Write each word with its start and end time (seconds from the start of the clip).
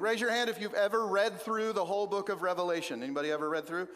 Raise 0.00 0.20
your 0.20 0.30
hand 0.30 0.48
if 0.48 0.60
you've 0.60 0.74
ever 0.74 1.06
read 1.08 1.40
through 1.40 1.72
the 1.72 1.84
whole 1.84 2.06
book 2.06 2.28
of 2.28 2.42
Revelation. 2.42 3.02
Anybody 3.02 3.32
ever 3.32 3.48
read 3.48 3.66
through? 3.66 3.88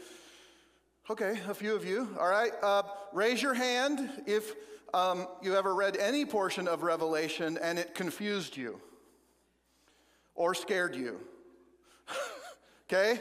Okay, 1.09 1.39
a 1.49 1.55
few 1.55 1.77
of 1.77 1.85
you. 1.85 2.09
All 2.19 2.29
right. 2.29 2.51
Uh, 2.61 2.83
raise 3.13 3.41
your 3.41 3.55
hand 3.55 4.11
if 4.27 4.55
um, 4.93 5.29
you 5.43 5.55
ever 5.55 5.75
read 5.77 5.97
any 5.97 6.25
portion 6.25 6.67
of 6.67 6.83
Revelation 6.83 7.57
and 7.63 7.79
it 7.79 7.95
confused 7.95 8.57
you 8.57 8.81
or 10.35 10.55
scared 10.55 10.97
you. 10.97 11.21
okay? 12.93 13.21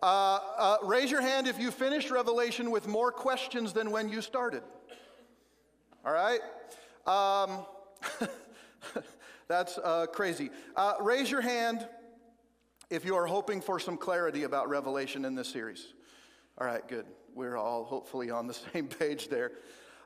Uh, 0.00 0.38
uh, 0.56 0.76
raise 0.84 1.10
your 1.10 1.22
hand 1.22 1.48
if 1.48 1.58
you 1.58 1.72
finished 1.72 2.10
Revelation 2.10 2.70
with 2.70 2.86
more 2.86 3.10
questions 3.10 3.72
than 3.72 3.90
when 3.90 4.08
you 4.08 4.20
started. 4.20 4.62
All 6.04 6.12
right? 6.12 6.40
Um, 7.04 7.66
that's 9.48 9.78
uh, 9.78 10.06
crazy. 10.06 10.50
Uh, 10.76 10.94
raise 11.00 11.28
your 11.28 11.40
hand 11.40 11.88
if 12.92 13.06
you 13.06 13.16
are 13.16 13.26
hoping 13.26 13.62
for 13.62 13.80
some 13.80 13.96
clarity 13.96 14.42
about 14.42 14.68
Revelation 14.68 15.24
in 15.24 15.34
this 15.34 15.48
series. 15.48 15.94
All 16.58 16.66
right, 16.66 16.86
good. 16.86 17.06
We're 17.34 17.56
all 17.56 17.84
hopefully 17.84 18.30
on 18.30 18.46
the 18.46 18.52
same 18.72 18.86
page 18.86 19.28
there. 19.28 19.52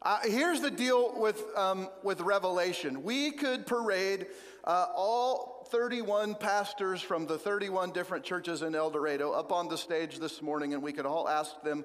Uh, 0.02 0.20
here's 0.22 0.60
the 0.60 0.70
deal 0.70 1.18
with, 1.18 1.42
um, 1.56 1.88
with 2.04 2.20
Revelation. 2.20 3.02
We 3.02 3.32
could 3.32 3.66
parade 3.66 4.28
uh, 4.62 4.86
all 4.94 5.66
31 5.72 6.36
pastors 6.36 7.02
from 7.02 7.26
the 7.26 7.36
31 7.36 7.90
different 7.90 8.24
churches 8.24 8.62
in 8.62 8.76
El 8.76 8.90
Dorado 8.90 9.32
up 9.32 9.50
on 9.50 9.66
the 9.66 9.76
stage 9.76 10.20
this 10.20 10.40
morning, 10.40 10.72
and 10.72 10.80
we 10.80 10.92
could 10.92 11.06
all 11.06 11.28
ask 11.28 11.60
them, 11.62 11.84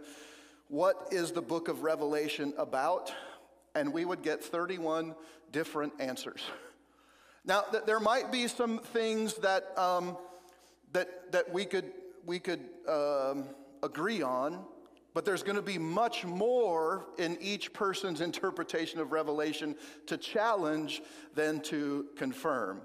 What 0.68 1.08
is 1.10 1.32
the 1.32 1.42
book 1.42 1.68
of 1.68 1.82
Revelation 1.82 2.54
about? 2.60 3.12
And 3.74 3.92
we 3.92 4.06
would 4.06 4.22
get 4.22 4.44
31 4.44 5.16
different 5.52 5.94
answers. 6.00 6.42
Now, 7.44 7.62
th- 7.62 7.86
there 7.88 8.00
might 8.00 8.32
be 8.32 8.48
some 8.48 8.78
things 8.78 9.34
that, 9.38 9.76
um, 9.80 10.16
that, 10.94 11.32
that 11.32 11.52
we 11.52 11.66
could, 11.66 11.92
we 12.26 12.40
could 12.40 12.62
um, 12.88 13.46
agree 13.84 14.22
on. 14.22 14.64
But 15.14 15.26
there's 15.26 15.44
going 15.44 15.58
to 15.58 15.62
be 15.62 15.78
much 15.78 16.24
more 16.24 17.08
in 17.18 17.38
each 17.42 17.74
person's 17.74 18.22
interpretation 18.30 19.00
of 19.00 19.12
Revelation 19.12 19.76
to 20.08 20.18
challenge 20.18 21.02
than 21.36 21.60
to 21.62 22.08
confirm. 22.16 22.82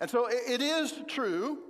And 0.00 0.10
so 0.10 0.28
it 0.30 0.60
is 0.60 0.94
true 1.06 1.60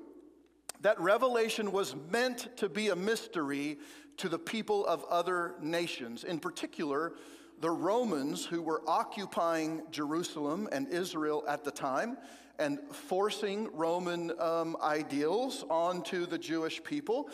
that 0.80 1.00
Revelation 1.00 1.72
was 1.72 1.94
meant 2.10 2.54
to 2.58 2.68
be 2.68 2.90
a 2.90 2.96
mystery 2.96 3.78
to 4.18 4.28
the 4.28 4.38
people 4.38 4.84
of 4.86 5.04
other 5.04 5.54
nations, 5.60 6.24
in 6.24 6.38
particular, 6.38 7.14
the 7.60 7.70
Romans 7.70 8.44
who 8.44 8.60
were 8.60 8.82
occupying 8.86 9.82
Jerusalem 9.90 10.68
and 10.72 10.88
Israel 10.88 11.44
at 11.48 11.64
the 11.64 11.70
time 11.70 12.18
and 12.58 12.78
forcing 12.90 13.74
Roman 13.76 14.32
um, 14.40 14.76
ideals 14.82 15.64
onto 15.68 16.26
the 16.26 16.38
Jewish 16.38 16.82
people. 16.82 17.28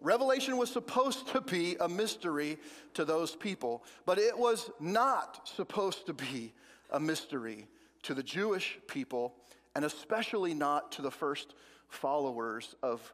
Revelation 0.00 0.56
was 0.56 0.70
supposed 0.70 1.28
to 1.28 1.40
be 1.40 1.76
a 1.80 1.88
mystery 1.88 2.58
to 2.94 3.04
those 3.04 3.34
people, 3.34 3.84
but 4.04 4.18
it 4.18 4.36
was 4.36 4.70
not 4.78 5.48
supposed 5.48 6.06
to 6.06 6.12
be 6.12 6.52
a 6.90 7.00
mystery 7.00 7.66
to 8.02 8.14
the 8.14 8.22
Jewish 8.22 8.78
people, 8.86 9.34
and 9.74 9.84
especially 9.84 10.54
not 10.54 10.92
to 10.92 11.02
the 11.02 11.10
first 11.10 11.54
followers 11.88 12.74
of, 12.82 13.12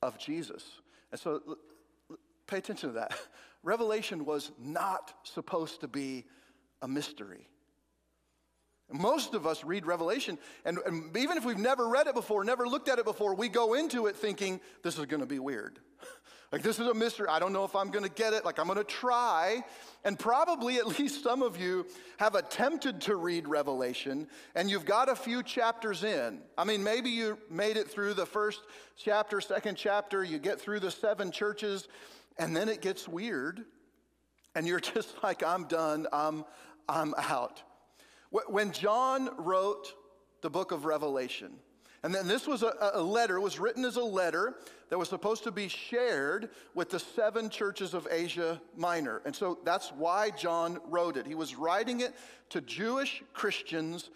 of 0.00 0.18
Jesus. 0.18 0.64
And 1.10 1.20
so 1.20 1.58
pay 2.46 2.58
attention 2.58 2.90
to 2.90 2.94
that. 2.94 3.16
Revelation 3.62 4.24
was 4.24 4.50
not 4.58 5.14
supposed 5.22 5.80
to 5.82 5.88
be 5.88 6.24
a 6.80 6.88
mystery. 6.88 7.48
Most 8.92 9.34
of 9.34 9.46
us 9.46 9.64
read 9.64 9.86
Revelation, 9.86 10.38
and, 10.64 10.78
and, 10.86 11.16
even 11.16 11.36
if 11.36 11.44
we've 11.44 11.58
never 11.58 11.88
read 11.88 12.06
it 12.06 12.14
before, 12.14 12.44
never 12.44 12.68
looked 12.68 12.88
at 12.88 12.98
it 12.98 13.04
before, 13.04 13.34
we 13.34 13.48
go 13.48 13.74
into 13.74 14.06
it 14.06 14.16
thinking, 14.16 14.60
this 14.82 14.98
is 14.98 15.06
to 15.06 15.26
be 15.26 15.38
weird. 15.38 15.78
like, 16.52 16.62
this 16.62 16.78
is 16.78 16.86
a 16.86 16.94
mystery. 16.94 17.28
I 17.28 17.38
don't 17.38 17.52
know 17.52 17.64
if 17.64 17.74
I'm 17.74 17.90
going 17.90 18.04
to 18.04 18.10
get 18.10 18.32
it. 18.32 18.44
Like, 18.44 18.58
I'm 18.58 18.66
going 18.66 18.78
to 18.78 18.84
try. 18.84 19.64
And 20.04 20.18
probably 20.18 20.76
at 20.76 20.86
least 20.98 21.22
some 21.22 21.42
of 21.42 21.58
you 21.60 21.86
have 22.18 22.34
attempted 22.34 23.00
to 23.02 23.16
read 23.16 23.48
Revelation, 23.48 24.28
and 24.54 24.70
you've 24.70 24.84
got 24.84 25.08
a 25.08 25.16
few 25.16 25.42
chapters 25.42 26.04
in. 26.04 26.40
I 26.58 26.64
mean, 26.64 26.82
maybe 26.82 27.10
you 27.10 27.38
made 27.50 27.76
it 27.76 27.90
through 27.90 28.14
the 28.14 28.26
first 28.26 28.60
chapter, 28.96 29.40
second 29.40 29.76
chapter, 29.76 30.22
you 30.22 30.38
get 30.38 30.60
through 30.60 30.80
the 30.80 30.90
seven 30.90 31.30
churches, 31.30 31.88
and 32.38 32.54
then 32.54 32.68
it 32.68 32.80
gets 32.80 33.08
weird, 33.08 33.64
and 34.54 34.66
you're 34.66 34.80
just 34.94 35.22
like, 35.22 35.42
I'm 35.42 35.64
done, 35.64 36.06
I'm, 36.12 36.44
I'm 36.88 37.14
out. 37.16 37.62
When 38.32 38.72
John 38.72 39.30
wrote 39.36 39.94
the 40.40 40.48
book 40.48 40.72
of 40.72 40.86
Revelation, 40.86 41.52
and 42.02 42.14
then 42.14 42.26
this 42.26 42.46
was 42.46 42.62
a, 42.62 42.74
a, 42.94 43.02
letter, 43.02 43.40
was 43.40 43.60
written 43.60 43.84
as 43.84 43.96
a 43.96 44.02
letter 44.02 44.56
that 44.88 44.98
was 44.98 45.08
supposed 45.08 45.44
to 45.44 45.52
be 45.52 45.68
shared 45.68 46.48
with 46.74 46.90
the 46.90 46.98
seven 46.98 47.48
churches 47.48 47.94
of 47.94 48.08
Asia 48.10 48.60
Minor. 48.76 49.22
And 49.24 49.36
so 49.36 49.58
that's 49.64 49.92
why 49.92 50.30
John 50.30 50.80
wrote 50.88 51.16
it. 51.16 51.26
He 51.26 51.36
was 51.36 51.54
writing 51.54 52.00
it 52.00 52.14
to 52.48 52.60
Jewish 52.60 53.22
Christians 53.32 54.10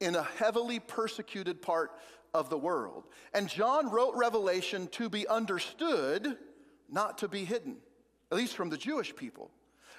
in 0.00 0.16
a 0.16 0.22
heavily 0.22 0.80
persecuted 0.80 1.62
part 1.62 1.92
of 2.34 2.50
the 2.50 2.58
world. 2.58 3.04
And 3.34 3.48
John 3.48 3.90
wrote 3.90 4.14
Revelation 4.16 4.88
to 4.92 5.08
be 5.08 5.28
understood, 5.28 6.38
not 6.90 7.18
to 7.18 7.28
be 7.28 7.44
hidden, 7.44 7.76
at 8.32 8.38
least 8.38 8.56
from 8.56 8.70
the 8.70 8.76
Jewish 8.76 9.14
people. 9.14 9.50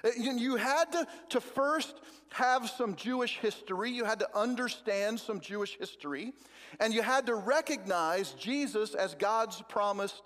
Uh, 0.04 0.10
you 0.16 0.56
had 0.56 0.92
to, 0.92 1.06
to 1.30 1.40
first 1.40 1.94
have 2.30 2.68
some 2.70 2.94
Jewish 2.94 3.38
history, 3.38 3.90
you 3.90 4.04
had 4.04 4.20
to 4.20 4.38
understand 4.38 5.18
some 5.18 5.40
Jewish 5.40 5.76
history, 5.78 6.32
and 6.78 6.94
you 6.94 7.02
had 7.02 7.26
to 7.26 7.34
recognize 7.34 8.32
Jesus 8.32 8.94
as 8.94 9.14
God's 9.14 9.62
promised 9.68 10.22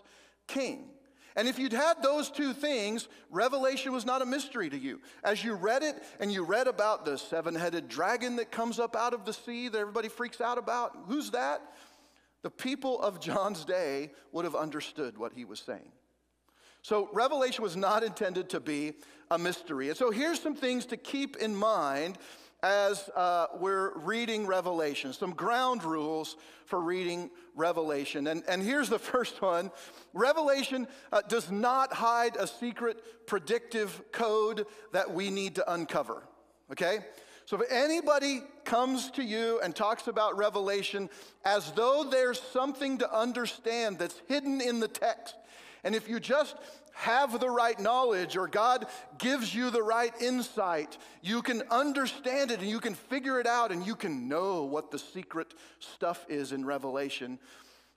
king. 0.47 0.91
And 1.37 1.49
if 1.49 1.59
you'd 1.59 1.73
had 1.73 2.03
those 2.03 2.31
two 2.31 2.53
things, 2.53 3.09
Revelation 3.31 3.93
was 3.93 4.07
not 4.07 4.23
a 4.23 4.27
mystery 4.27 4.71
to 4.71 4.79
you. 4.79 5.01
As 5.25 5.43
you 5.43 5.55
read 5.55 5.83
it 5.83 5.97
and 6.21 6.33
you 6.33 6.45
read 6.45 6.69
about 6.69 7.05
the 7.05 7.19
seven 7.19 7.57
headed 7.57 7.89
dragon 7.89 8.37
that 8.37 8.53
comes 8.53 8.79
up 8.79 8.95
out 8.95 9.15
of 9.15 9.25
the 9.25 9.33
sea 9.33 9.69
that 9.69 9.79
everybody 9.79 10.09
freaks 10.09 10.41
out 10.41 10.59
about, 10.59 10.97
who's 11.09 11.33
that? 11.33 11.61
The 12.43 12.51
people 12.51 13.01
of 13.01 13.21
John's 13.21 13.65
day 13.65 14.13
would 14.31 14.45
have 14.45 14.55
understood 14.55 15.19
what 15.19 15.33
he 15.33 15.45
was 15.45 15.59
saying. 15.59 15.91
So, 16.83 17.09
Revelation 17.15 17.63
was 17.63 17.77
not 17.77 18.05
intended 18.05 18.51
to 18.51 18.61
be 18.61 18.93
a 19.35 19.39
mystery. 19.39 19.89
And 19.89 19.97
so, 19.97 20.11
here's 20.11 20.41
some 20.41 20.55
things 20.55 20.87
to 20.87 20.97
keep 20.97 21.37
in 21.37 21.55
mind 21.55 22.19
as 22.63 23.11
uh, 23.15 23.49
we're 23.59 23.97
reading 23.99 24.47
Revelation, 24.47 25.13
some 25.13 25.33
ground 25.33 25.85
rules 25.85 26.37
for 26.65 26.81
reading 26.81 27.31
Revelation. 27.55 28.29
And, 28.29 28.43
and 28.49 28.63
here's 28.63 28.89
the 28.89 28.99
first 29.13 29.43
one 29.43 29.71
Revelation 30.15 30.87
uh, 31.13 31.21
does 31.29 31.51
not 31.51 31.93
hide 31.93 32.37
a 32.37 32.47
secret 32.47 33.27
predictive 33.27 34.01
code 34.13 34.67
that 34.93 35.13
we 35.13 35.31
need 35.31 35.57
to 35.57 35.73
uncover, 35.73 36.23
okay? 36.73 37.01
So 37.45 37.61
if 37.61 37.71
anybody 37.71 38.43
comes 38.65 39.11
to 39.13 39.23
you 39.23 39.61
and 39.61 39.77
talks 39.77 40.07
about 40.07 40.39
Revelation 40.39 41.11
as 41.45 41.71
though 41.73 42.05
there's 42.11 42.41
something 42.41 42.97
to 42.99 43.15
understand 43.15 43.99
that's 43.99 44.23
hidden 44.27 44.63
in 44.63 44.81
the 44.81 44.89
text, 44.89 45.35
and 45.85 45.95
if 45.95 46.09
you 46.09 46.19
just 46.19 46.57
have 46.95 47.39
the 47.41 47.51
right 47.51 47.79
knowledge 47.79 48.37
or 48.37 48.47
God 48.47 48.87
gives 49.19 49.55
you 49.55 49.71
the 49.71 49.83
right 49.83 50.13
insight, 50.21 50.97
you 51.23 51.43
can 51.43 51.63
understand 51.71 52.51
it 52.51 52.61
and 52.61 52.69
you 52.69 52.81
can 52.81 52.95
figure 52.95 53.41
it 53.41 53.47
out 53.47 53.73
and 53.73 53.87
you 53.87 53.95
can 53.95 54.29
know 54.29 54.63
what 54.65 54.91
the 54.91 54.99
secret 54.99 55.55
stuff 55.81 56.25
is 56.29 56.53
in 56.53 56.65
Revelation. 56.65 57.39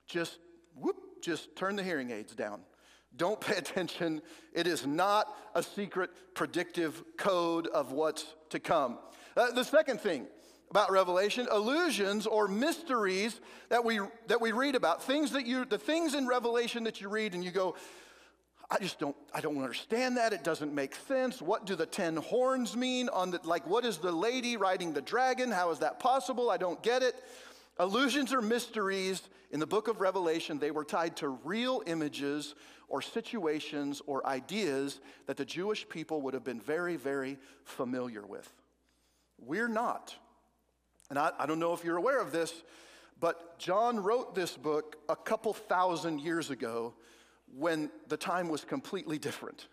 Just 0.06 0.38
whoop, 0.74 0.96
just 1.22 1.54
turn 1.56 1.76
the 1.76 1.82
hearing 1.82 2.10
aids 2.10 2.34
down. 2.34 2.60
Don't 3.16 3.40
pay 3.40 3.56
attention. 3.56 4.20
It 4.52 4.66
is 4.66 4.86
not 4.86 5.34
a 5.54 5.62
secret 5.62 6.10
predictive 6.34 7.02
code 7.16 7.68
of 7.68 7.92
what's 7.92 8.26
to 8.50 8.58
come. 8.58 8.98
Uh, 9.36 9.52
the 9.52 9.64
second 9.64 10.00
thing 10.00 10.26
about 10.70 10.90
revelation 10.90 11.46
illusions 11.50 12.26
or 12.26 12.48
mysteries 12.48 13.40
that 13.70 13.84
we 13.84 14.00
that 14.26 14.40
we 14.40 14.52
read 14.52 14.74
about 14.74 15.02
things 15.02 15.32
that 15.32 15.46
you 15.46 15.64
the 15.64 15.78
things 15.78 16.14
in 16.14 16.26
revelation 16.26 16.84
that 16.84 17.00
you 17.00 17.08
read 17.08 17.34
and 17.34 17.42
you 17.42 17.50
go 17.50 17.74
I 18.70 18.78
just 18.78 18.98
don't, 18.98 19.16
I 19.32 19.40
don't 19.40 19.56
understand 19.56 20.18
that. 20.18 20.34
It 20.34 20.44
doesn't 20.44 20.74
make 20.74 20.94
sense. 20.94 21.40
What 21.40 21.64
do 21.64 21.74
the 21.74 21.86
10 21.86 22.16
horns 22.16 22.76
mean 22.76 23.08
on 23.08 23.30
the, 23.30 23.40
like, 23.42 23.66
what 23.66 23.84
is 23.86 23.96
the 23.96 24.12
lady 24.12 24.58
riding 24.58 24.92
the 24.92 25.00
dragon? 25.00 25.50
How 25.50 25.70
is 25.70 25.78
that 25.78 25.98
possible? 25.98 26.50
I 26.50 26.58
don't 26.58 26.82
get 26.82 27.02
it. 27.02 27.14
Illusions 27.80 28.32
or 28.34 28.42
mysteries 28.42 29.22
in 29.52 29.60
the 29.60 29.66
book 29.66 29.88
of 29.88 30.02
Revelation, 30.02 30.58
they 30.58 30.70
were 30.70 30.84
tied 30.84 31.16
to 31.16 31.28
real 31.28 31.82
images 31.86 32.54
or 32.88 33.00
situations 33.00 34.02
or 34.06 34.26
ideas 34.26 35.00
that 35.26 35.38
the 35.38 35.44
Jewish 35.46 35.88
people 35.88 36.20
would 36.22 36.34
have 36.34 36.44
been 36.44 36.60
very, 36.60 36.96
very 36.96 37.38
familiar 37.64 38.26
with. 38.26 38.52
We're 39.38 39.68
not. 39.68 40.14
And 41.10 41.18
I, 41.18 41.30
I 41.38 41.46
don't 41.46 41.58
know 41.58 41.72
if 41.72 41.84
you're 41.84 41.96
aware 41.96 42.20
of 42.20 42.32
this, 42.32 42.52
but 43.20 43.58
John 43.58 44.00
wrote 44.00 44.34
this 44.34 44.56
book 44.56 44.96
a 45.08 45.16
couple 45.16 45.52
thousand 45.52 46.20
years 46.20 46.50
ago 46.50 46.94
when 47.56 47.90
the 48.08 48.16
time 48.16 48.48
was 48.48 48.64
completely 48.64 49.18
different. 49.18 49.66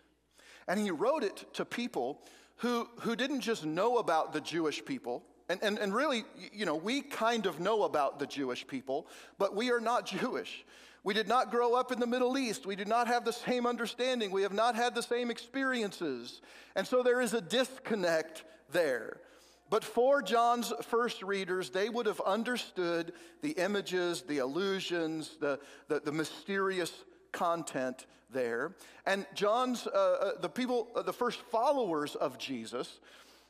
And 0.68 0.80
he 0.80 0.90
wrote 0.90 1.22
it 1.22 1.44
to 1.54 1.64
people 1.64 2.22
who, 2.56 2.88
who 3.00 3.14
didn't 3.14 3.40
just 3.40 3.64
know 3.64 3.98
about 3.98 4.32
the 4.32 4.40
Jewish 4.40 4.84
people. 4.84 5.22
And, 5.48 5.62
and, 5.62 5.78
and 5.78 5.94
really, 5.94 6.24
you 6.52 6.66
know, 6.66 6.74
we 6.74 7.02
kind 7.02 7.46
of 7.46 7.60
know 7.60 7.84
about 7.84 8.18
the 8.18 8.26
Jewish 8.26 8.66
people, 8.66 9.06
but 9.38 9.54
we 9.54 9.70
are 9.70 9.80
not 9.80 10.06
Jewish. 10.20 10.64
We 11.04 11.14
did 11.14 11.28
not 11.28 11.52
grow 11.52 11.74
up 11.74 11.92
in 11.92 12.00
the 12.00 12.06
Middle 12.06 12.36
East. 12.36 12.66
We 12.66 12.74
do 12.74 12.84
not 12.84 13.06
have 13.06 13.24
the 13.24 13.32
same 13.32 13.64
understanding. 13.64 14.32
We 14.32 14.42
have 14.42 14.52
not 14.52 14.74
had 14.74 14.92
the 14.92 15.02
same 15.02 15.30
experiences. 15.30 16.40
And 16.74 16.84
so 16.84 17.04
there 17.04 17.20
is 17.20 17.32
a 17.32 17.40
disconnect 17.40 18.42
there. 18.72 19.20
But 19.68 19.82
for 19.82 20.22
John's 20.22 20.72
first 20.82 21.22
readers, 21.22 21.70
they 21.70 21.88
would 21.88 22.06
have 22.06 22.20
understood 22.20 23.12
the 23.42 23.50
images, 23.52 24.22
the 24.22 24.38
illusions, 24.38 25.36
the, 25.40 25.58
the, 25.88 26.00
the 26.00 26.12
mysterious 26.12 26.92
content 27.32 28.06
there. 28.30 28.74
And 29.06 29.26
John's, 29.34 29.86
uh, 29.86 29.90
uh, 29.90 30.40
the 30.40 30.48
people, 30.48 30.88
uh, 30.94 31.02
the 31.02 31.12
first 31.12 31.40
followers 31.40 32.14
of 32.14 32.38
Jesus, 32.38 33.00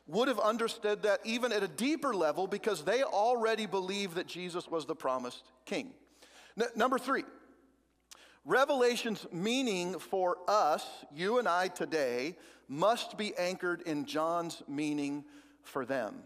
would 0.07 0.27
have 0.27 0.39
understood 0.39 1.03
that 1.03 1.19
even 1.23 1.51
at 1.51 1.63
a 1.63 1.67
deeper 1.67 2.15
level 2.15 2.47
because 2.47 2.83
they 2.83 3.03
already 3.03 3.65
believed 3.65 4.15
that 4.15 4.27
Jesus 4.27 4.67
was 4.67 4.85
the 4.85 4.95
promised 4.95 5.43
king. 5.65 5.91
N- 6.59 6.67
number 6.75 6.97
three, 6.97 7.25
Revelation's 8.45 9.27
meaning 9.31 9.99
for 9.99 10.37
us, 10.47 10.85
you 11.13 11.37
and 11.37 11.47
I 11.47 11.67
today, 11.67 12.37
must 12.69 13.17
be 13.17 13.35
anchored 13.35 13.81
in 13.81 14.05
John's 14.05 14.63
meaning 14.67 15.25
for 15.67 15.85
them. 15.85 16.23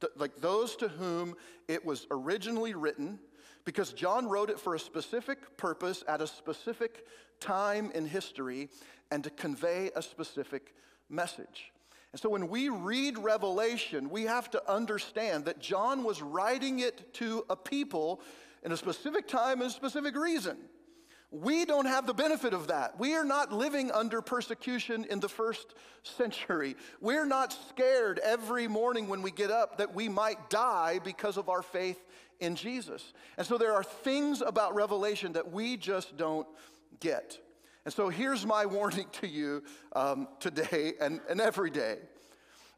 Th- 0.00 0.12
like 0.16 0.36
those 0.36 0.76
to 0.76 0.88
whom 0.88 1.34
it 1.68 1.84
was 1.84 2.06
originally 2.10 2.74
written, 2.74 3.18
because 3.64 3.92
John 3.92 4.28
wrote 4.28 4.50
it 4.50 4.60
for 4.60 4.74
a 4.74 4.78
specific 4.78 5.56
purpose 5.56 6.04
at 6.06 6.20
a 6.20 6.26
specific 6.26 7.06
time 7.40 7.90
in 7.94 8.06
history 8.06 8.68
and 9.10 9.24
to 9.24 9.30
convey 9.30 9.90
a 9.96 10.02
specific 10.02 10.74
message. 11.08 11.72
And 12.12 12.20
so 12.20 12.28
when 12.28 12.48
we 12.48 12.68
read 12.68 13.18
Revelation, 13.18 14.08
we 14.10 14.22
have 14.22 14.50
to 14.52 14.70
understand 14.70 15.46
that 15.46 15.58
John 15.58 16.04
was 16.04 16.22
writing 16.22 16.80
it 16.80 17.12
to 17.14 17.44
a 17.50 17.56
people 17.56 18.20
in 18.62 18.70
a 18.72 18.76
specific 18.76 19.26
time 19.26 19.60
and 19.60 19.70
a 19.70 19.74
specific 19.74 20.16
reason. 20.16 20.56
We 21.34 21.64
don't 21.64 21.86
have 21.86 22.06
the 22.06 22.14
benefit 22.14 22.54
of 22.54 22.68
that. 22.68 22.96
We 23.00 23.16
are 23.16 23.24
not 23.24 23.52
living 23.52 23.90
under 23.90 24.22
persecution 24.22 25.04
in 25.10 25.18
the 25.18 25.28
first 25.28 25.74
century. 26.04 26.76
We're 27.00 27.26
not 27.26 27.56
scared 27.70 28.20
every 28.20 28.68
morning 28.68 29.08
when 29.08 29.20
we 29.20 29.32
get 29.32 29.50
up 29.50 29.78
that 29.78 29.96
we 29.96 30.08
might 30.08 30.48
die 30.48 31.00
because 31.02 31.36
of 31.36 31.48
our 31.48 31.62
faith 31.62 32.00
in 32.38 32.54
Jesus. 32.54 33.12
And 33.36 33.44
so 33.44 33.58
there 33.58 33.72
are 33.72 33.82
things 33.82 34.42
about 34.42 34.76
Revelation 34.76 35.32
that 35.32 35.50
we 35.50 35.76
just 35.76 36.16
don't 36.16 36.46
get. 37.00 37.36
And 37.84 37.92
so 37.92 38.08
here's 38.10 38.46
my 38.46 38.64
warning 38.64 39.06
to 39.20 39.26
you 39.26 39.64
um, 39.96 40.28
today 40.38 40.92
and, 41.00 41.20
and 41.28 41.40
every 41.40 41.70
day. 41.70 41.98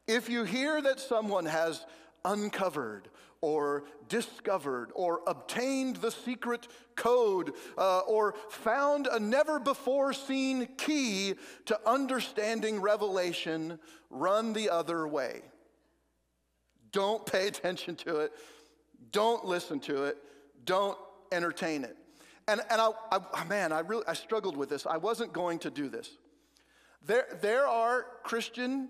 If 0.07 0.29
you 0.29 0.45
hear 0.45 0.81
that 0.81 0.99
someone 0.99 1.45
has 1.45 1.85
uncovered 2.27 3.09
or 3.41 3.85
discovered 4.09 4.91
or 4.93 5.21
obtained 5.27 5.97
the 5.97 6.11
secret 6.11 6.67
code 6.95 7.53
uh, 7.77 7.99
or 7.99 8.35
found 8.49 9.07
a 9.07 9.19
never 9.19 9.59
before 9.59 10.11
seen 10.13 10.67
key 10.77 11.35
to 11.65 11.79
understanding 11.87 12.81
revelation, 12.81 13.79
run 14.09 14.53
the 14.53 14.69
other 14.69 15.07
way. 15.07 15.41
Don't 16.91 17.25
pay 17.25 17.47
attention 17.47 17.95
to 17.95 18.17
it. 18.17 18.31
Don't 19.11 19.45
listen 19.45 19.79
to 19.81 20.05
it. 20.05 20.17
Don't 20.65 20.97
entertain 21.31 21.83
it. 21.83 21.95
And, 22.47 22.61
and 22.69 22.81
I, 22.81 22.91
I, 23.11 23.43
man, 23.43 23.71
I 23.71 23.79
really 23.81 24.05
I 24.07 24.13
struggled 24.13 24.55
with 24.55 24.69
this. 24.69 24.85
I 24.85 24.97
wasn't 24.97 25.33
going 25.33 25.59
to 25.59 25.69
do 25.69 25.89
this. 25.89 26.09
There, 27.05 27.27
there 27.41 27.67
are 27.67 28.05
Christian 28.23 28.89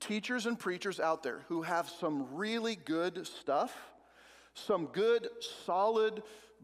teachers 0.00 0.46
and 0.46 0.58
preachers 0.58 1.00
out 1.00 1.22
there 1.22 1.40
who 1.48 1.62
have 1.62 1.88
some 1.88 2.26
really 2.34 2.76
good 2.76 3.26
stuff, 3.26 3.74
some 4.54 4.86
good, 4.86 5.28
solid 5.64 6.22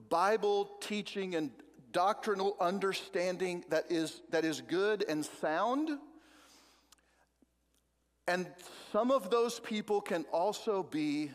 Bible 0.08 0.70
teaching 0.80 1.34
and 1.34 1.50
doctrinal 1.92 2.56
understanding 2.60 3.64
that 3.68 3.90
is, 3.90 4.22
that 4.30 4.44
is 4.44 4.60
good 4.60 5.04
and 5.08 5.24
sound. 5.24 5.90
And 8.28 8.46
some 8.92 9.10
of 9.10 9.30
those 9.30 9.60
people 9.60 10.00
can 10.00 10.24
also 10.32 10.82
be 10.82 11.30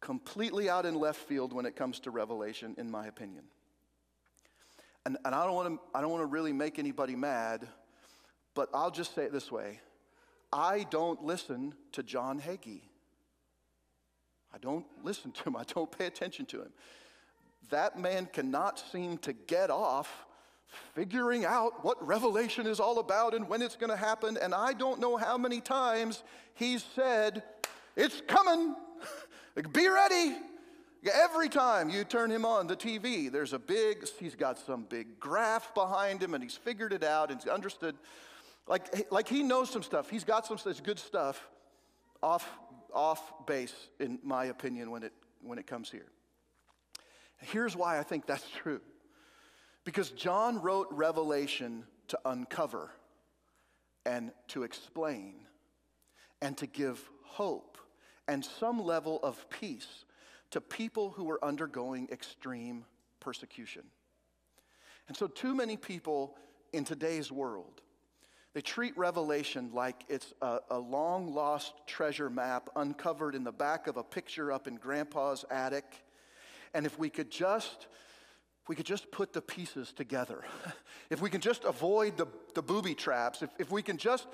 completely 0.00 0.68
out 0.68 0.86
in 0.86 0.94
left 0.94 1.20
field 1.20 1.52
when 1.52 1.66
it 1.66 1.74
comes 1.74 2.00
to 2.00 2.10
revelation, 2.10 2.74
in 2.78 2.90
my 2.90 3.06
opinion. 3.06 3.44
And, 5.06 5.16
and 5.24 5.34
I 5.34 5.44
don't 5.44 5.54
want 5.54 5.74
to 5.74 5.80
I 5.94 6.00
don't 6.00 6.10
want 6.10 6.22
to 6.22 6.26
really 6.26 6.52
make 6.52 6.78
anybody 6.78 7.16
mad, 7.16 7.66
but 8.54 8.68
I'll 8.74 8.90
just 8.90 9.14
say 9.14 9.24
it 9.24 9.32
this 9.32 9.50
way. 9.50 9.80
I 10.52 10.86
don't 10.90 11.24
listen 11.24 11.74
to 11.92 12.02
John 12.02 12.40
Hagee. 12.40 12.82
I 14.52 14.58
don't 14.58 14.86
listen 15.02 15.32
to 15.32 15.44
him. 15.44 15.56
I 15.56 15.64
don't 15.64 15.90
pay 15.90 16.06
attention 16.06 16.46
to 16.46 16.62
him. 16.62 16.72
That 17.70 17.98
man 17.98 18.28
cannot 18.32 18.82
seem 18.90 19.18
to 19.18 19.32
get 19.32 19.70
off 19.70 20.26
figuring 20.94 21.44
out 21.44 21.84
what 21.84 22.04
Revelation 22.06 22.66
is 22.66 22.80
all 22.80 22.98
about 22.98 23.34
and 23.34 23.48
when 23.48 23.62
it's 23.62 23.76
going 23.76 23.90
to 23.90 23.96
happen. 23.96 24.36
And 24.40 24.54
I 24.54 24.72
don't 24.72 25.00
know 25.00 25.16
how 25.16 25.36
many 25.38 25.60
times 25.60 26.22
he's 26.54 26.84
said, 26.94 27.42
It's 27.96 28.22
coming. 28.26 28.74
Be 29.72 29.88
ready. 29.88 30.36
Every 31.12 31.48
time 31.48 31.90
you 31.90 32.04
turn 32.04 32.30
him 32.30 32.44
on 32.44 32.66
the 32.66 32.76
TV, 32.76 33.30
there's 33.30 33.52
a 33.52 33.58
big, 33.58 34.06
he's 34.18 34.34
got 34.34 34.58
some 34.58 34.82
big 34.82 35.20
graph 35.20 35.72
behind 35.72 36.22
him 36.22 36.34
and 36.34 36.42
he's 36.42 36.56
figured 36.56 36.92
it 36.92 37.04
out 37.04 37.30
and 37.30 37.40
he's 37.40 37.50
understood. 37.50 37.94
Like, 38.68 39.10
like 39.10 39.28
he 39.28 39.42
knows 39.42 39.70
some 39.70 39.82
stuff. 39.82 40.10
He's 40.10 40.24
got 40.24 40.46
some 40.46 40.58
good 40.84 40.98
stuff 40.98 41.48
off, 42.22 42.46
off 42.92 43.46
base, 43.46 43.74
in 43.98 44.18
my 44.22 44.46
opinion, 44.46 44.90
when 44.90 45.02
it, 45.02 45.12
when 45.42 45.58
it 45.58 45.66
comes 45.66 45.90
here. 45.90 46.06
Here's 47.38 47.74
why 47.74 47.98
I 47.98 48.02
think 48.02 48.26
that's 48.26 48.48
true. 48.62 48.80
Because 49.84 50.10
John 50.10 50.60
wrote 50.60 50.88
Revelation 50.90 51.84
to 52.08 52.18
uncover 52.26 52.90
and 54.04 54.32
to 54.48 54.62
explain 54.62 55.34
and 56.42 56.56
to 56.58 56.66
give 56.66 57.02
hope 57.24 57.78
and 58.26 58.44
some 58.44 58.82
level 58.82 59.18
of 59.22 59.48
peace 59.48 60.04
to 60.50 60.60
people 60.60 61.10
who 61.10 61.24
were 61.24 61.42
undergoing 61.42 62.08
extreme 62.12 62.84
persecution. 63.20 63.82
And 65.08 65.16
so, 65.16 65.26
too 65.26 65.54
many 65.54 65.76
people 65.76 66.36
in 66.72 66.84
today's 66.84 67.32
world 67.32 67.80
they 68.54 68.60
treat 68.60 68.96
Revelation 68.96 69.70
like 69.72 70.04
it's 70.08 70.32
a, 70.40 70.58
a 70.70 70.78
long 70.78 71.34
lost 71.34 71.74
treasure 71.86 72.30
map 72.30 72.70
uncovered 72.76 73.34
in 73.34 73.44
the 73.44 73.52
back 73.52 73.86
of 73.86 73.96
a 73.96 74.02
picture 74.02 74.50
up 74.50 74.66
in 74.66 74.76
grandpa's 74.76 75.44
attic. 75.50 75.84
And 76.74 76.86
if 76.86 76.98
we 76.98 77.10
could 77.10 77.30
just 77.30 77.86
we 78.68 78.76
could 78.76 78.86
just 78.86 79.10
put 79.10 79.32
the 79.32 79.40
pieces 79.40 79.92
together, 79.92 80.44
if 81.10 81.22
we 81.22 81.30
can 81.30 81.40
just 81.40 81.64
avoid 81.64 82.18
the, 82.18 82.26
the 82.54 82.60
booby 82.60 82.94
traps, 82.94 83.42
if, 83.42 83.48
if 83.58 83.70
we 83.70 83.82
can 83.82 83.96
just 83.96 84.26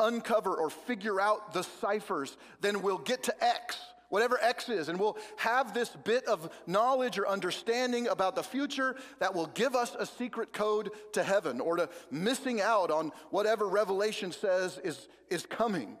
uncover 0.00 0.54
or 0.54 0.70
figure 0.70 1.20
out 1.20 1.52
the 1.52 1.62
ciphers, 1.62 2.36
then 2.60 2.82
we'll 2.82 2.98
get 2.98 3.22
to 3.24 3.44
X 3.44 3.78
whatever 4.08 4.38
X 4.40 4.68
is, 4.68 4.88
and 4.88 4.98
we'll 4.98 5.18
have 5.36 5.74
this 5.74 5.88
bit 6.04 6.24
of 6.26 6.50
knowledge 6.66 7.18
or 7.18 7.28
understanding 7.28 8.08
about 8.08 8.34
the 8.34 8.42
future 8.42 8.96
that 9.18 9.34
will 9.34 9.46
give 9.48 9.74
us 9.74 9.96
a 9.98 10.06
secret 10.06 10.52
code 10.52 10.90
to 11.12 11.22
heaven 11.22 11.60
or 11.60 11.76
to 11.76 11.88
missing 12.10 12.60
out 12.60 12.90
on 12.90 13.12
whatever 13.30 13.68
Revelation 13.68 14.32
says 14.32 14.78
is, 14.84 15.08
is 15.30 15.44
coming. 15.46 15.96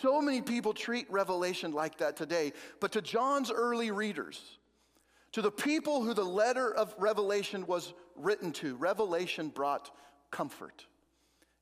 So 0.00 0.20
many 0.20 0.42
people 0.42 0.74
treat 0.74 1.10
Revelation 1.10 1.72
like 1.72 1.98
that 1.98 2.16
today, 2.16 2.52
but 2.80 2.92
to 2.92 3.02
John's 3.02 3.50
early 3.50 3.90
readers, 3.90 4.40
to 5.32 5.42
the 5.42 5.50
people 5.50 6.02
who 6.02 6.14
the 6.14 6.24
letter 6.24 6.72
of 6.72 6.94
Revelation 6.98 7.66
was 7.66 7.94
written 8.16 8.52
to, 8.52 8.76
Revelation 8.76 9.48
brought 9.48 9.90
comfort, 10.30 10.86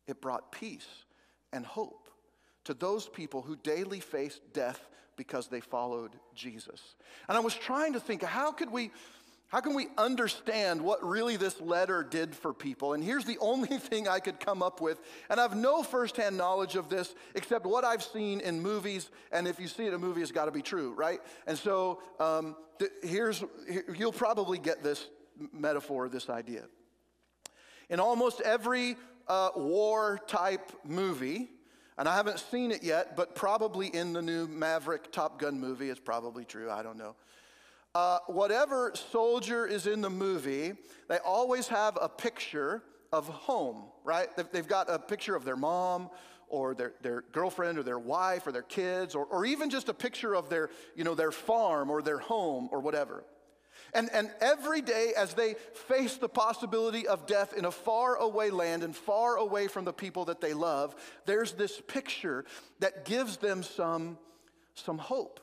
it 0.06 0.20
brought 0.20 0.52
peace 0.52 0.88
and 1.52 1.64
hope 1.64 2.08
to 2.64 2.74
those 2.74 3.08
people 3.08 3.42
who 3.42 3.56
daily 3.56 4.00
faced 4.00 4.40
death 4.52 4.88
because 5.20 5.48
they 5.48 5.60
followed 5.60 6.12
Jesus. 6.34 6.80
And 7.28 7.36
I 7.36 7.42
was 7.42 7.54
trying 7.54 7.92
to 7.92 8.00
think, 8.00 8.22
how 8.22 8.52
could 8.52 8.72
we 8.72 8.90
how 9.48 9.60
can 9.60 9.74
we 9.74 9.88
understand 9.98 10.80
what 10.80 11.04
really 11.04 11.36
this 11.36 11.60
letter 11.60 12.02
did 12.02 12.34
for 12.34 12.54
people? 12.54 12.94
And 12.94 13.04
here's 13.04 13.26
the 13.26 13.36
only 13.40 13.76
thing 13.76 14.08
I 14.08 14.18
could 14.18 14.40
come 14.40 14.62
up 14.62 14.80
with. 14.80 14.98
And 15.28 15.38
I 15.38 15.42
have 15.42 15.54
no 15.54 15.82
firsthand 15.82 16.38
knowledge 16.38 16.74
of 16.74 16.88
this 16.88 17.14
except 17.34 17.66
what 17.66 17.84
I've 17.84 18.02
seen 18.02 18.40
in 18.40 18.62
movies. 18.62 19.10
And 19.30 19.46
if 19.46 19.60
you 19.60 19.68
see 19.68 19.84
it 19.84 19.88
in 19.88 19.94
a 19.94 19.98
movie, 19.98 20.22
it's 20.22 20.32
got 20.32 20.46
to 20.46 20.52
be 20.52 20.62
true, 20.62 20.94
right? 20.94 21.20
And 21.46 21.58
so 21.58 22.00
um, 22.18 22.56
th- 22.78 22.92
here's, 23.02 23.44
here, 23.68 23.84
you'll 23.94 24.10
probably 24.10 24.56
get 24.56 24.82
this 24.82 25.06
metaphor, 25.52 26.08
this 26.08 26.30
idea. 26.30 26.64
In 27.90 28.00
almost 28.00 28.40
every 28.40 28.96
uh, 29.28 29.50
war 29.54 30.18
type 30.28 30.72
movie, 30.82 31.50
and 32.00 32.08
I 32.08 32.16
haven't 32.16 32.38
seen 32.38 32.70
it 32.70 32.82
yet, 32.82 33.14
but 33.14 33.34
probably 33.34 33.88
in 33.88 34.14
the 34.14 34.22
new 34.22 34.46
Maverick 34.48 35.12
Top 35.12 35.38
Gun 35.38 35.60
movie, 35.60 35.90
it's 35.90 36.00
probably 36.00 36.46
true, 36.46 36.70
I 36.70 36.82
don't 36.82 36.96
know. 36.96 37.14
Uh, 37.94 38.20
whatever 38.26 38.90
soldier 38.94 39.66
is 39.66 39.86
in 39.86 40.00
the 40.00 40.08
movie, 40.08 40.72
they 41.10 41.18
always 41.18 41.68
have 41.68 41.98
a 42.00 42.08
picture 42.08 42.82
of 43.12 43.28
home, 43.28 43.82
right? 44.02 44.28
They've 44.50 44.66
got 44.66 44.88
a 44.88 44.98
picture 44.98 45.36
of 45.36 45.44
their 45.44 45.56
mom 45.56 46.08
or 46.48 46.74
their, 46.74 46.94
their 47.02 47.20
girlfriend 47.32 47.76
or 47.76 47.82
their 47.82 47.98
wife 47.98 48.46
or 48.46 48.52
their 48.52 48.62
kids 48.62 49.14
or, 49.14 49.26
or 49.26 49.44
even 49.44 49.68
just 49.68 49.90
a 49.90 49.94
picture 49.94 50.34
of 50.34 50.48
their, 50.48 50.70
you 50.96 51.04
know, 51.04 51.14
their 51.14 51.30
farm 51.30 51.90
or 51.90 52.00
their 52.00 52.18
home 52.18 52.70
or 52.72 52.80
whatever. 52.80 53.24
And, 53.92 54.08
and 54.12 54.30
every 54.40 54.80
day, 54.82 55.12
as 55.16 55.34
they 55.34 55.54
face 55.88 56.16
the 56.16 56.28
possibility 56.28 57.06
of 57.06 57.26
death 57.26 57.54
in 57.56 57.64
a 57.64 57.70
far 57.70 58.16
away 58.16 58.50
land 58.50 58.82
and 58.82 58.94
far 58.94 59.36
away 59.36 59.66
from 59.66 59.84
the 59.84 59.92
people 59.92 60.26
that 60.26 60.40
they 60.40 60.54
love, 60.54 60.94
there's 61.26 61.52
this 61.52 61.80
picture 61.80 62.44
that 62.78 63.04
gives 63.04 63.36
them 63.38 63.62
some, 63.62 64.18
some 64.74 64.98
hope, 64.98 65.40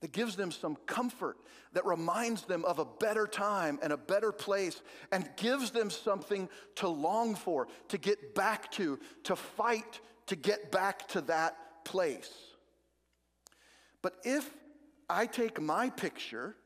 that 0.00 0.12
gives 0.12 0.36
them 0.36 0.50
some 0.50 0.76
comfort, 0.86 1.36
that 1.72 1.84
reminds 1.84 2.42
them 2.42 2.64
of 2.64 2.78
a 2.78 2.84
better 2.84 3.26
time 3.26 3.78
and 3.82 3.92
a 3.92 3.96
better 3.96 4.32
place, 4.32 4.82
and 5.12 5.28
gives 5.36 5.70
them 5.70 5.90
something 5.90 6.48
to 6.76 6.88
long 6.88 7.34
for, 7.34 7.68
to 7.88 7.98
get 7.98 8.34
back 8.34 8.70
to, 8.72 8.98
to 9.24 9.36
fight 9.36 10.00
to 10.26 10.36
get 10.36 10.70
back 10.70 11.08
to 11.08 11.20
that 11.22 11.84
place. 11.84 12.32
But 14.02 14.16
if 14.24 14.48
I 15.08 15.26
take 15.26 15.60
my 15.60 15.90
picture, 15.90 16.56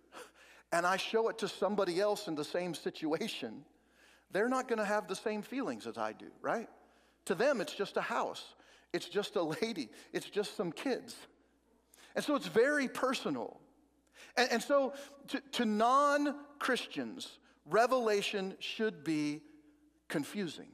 and 0.72 0.86
I 0.86 0.96
show 0.96 1.28
it 1.28 1.38
to 1.38 1.48
somebody 1.48 2.00
else 2.00 2.28
in 2.28 2.34
the 2.34 2.44
same 2.44 2.74
situation, 2.74 3.64
they're 4.30 4.48
not 4.48 4.68
going 4.68 4.78
to 4.78 4.84
have 4.84 5.08
the 5.08 5.16
same 5.16 5.42
feelings 5.42 5.86
as 5.86 5.96
I 5.96 6.12
do, 6.12 6.26
right? 6.42 6.68
To 7.26 7.34
them, 7.34 7.60
it's 7.60 7.74
just 7.74 7.96
a 7.96 8.02
house, 8.02 8.54
it's 8.92 9.08
just 9.08 9.36
a 9.36 9.42
lady, 9.42 9.88
it's 10.12 10.28
just 10.28 10.56
some 10.56 10.72
kids. 10.72 11.16
And 12.14 12.24
so 12.24 12.34
it's 12.34 12.48
very 12.48 12.88
personal. 12.88 13.60
And, 14.36 14.50
and 14.52 14.62
so 14.62 14.92
to, 15.28 15.40
to 15.52 15.64
non 15.64 16.34
Christians, 16.58 17.38
Revelation 17.66 18.54
should 18.58 19.04
be 19.04 19.42
confusing. 20.08 20.68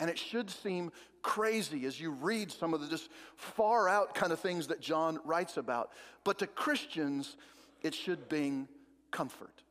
And 0.00 0.10
it 0.10 0.18
should 0.18 0.50
seem 0.50 0.90
crazy 1.22 1.86
as 1.86 2.00
you 2.00 2.10
read 2.10 2.50
some 2.50 2.74
of 2.74 2.80
the 2.80 2.88
just 2.88 3.08
far 3.36 3.88
out 3.88 4.14
kind 4.14 4.32
of 4.32 4.40
things 4.40 4.66
that 4.68 4.80
John 4.80 5.20
writes 5.24 5.56
about. 5.56 5.90
But 6.24 6.38
to 6.40 6.46
Christians, 6.46 7.36
it 7.82 7.94
should 7.94 8.28
bring 8.28 8.68
comfort. 9.12 9.62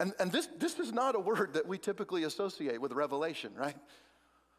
And, 0.00 0.12
and 0.20 0.30
this, 0.30 0.48
this 0.58 0.78
is 0.78 0.92
not 0.92 1.16
a 1.16 1.20
word 1.20 1.54
that 1.54 1.66
we 1.66 1.78
typically 1.78 2.24
associate 2.24 2.80
with 2.80 2.92
revelation, 2.92 3.52
right? 3.56 3.76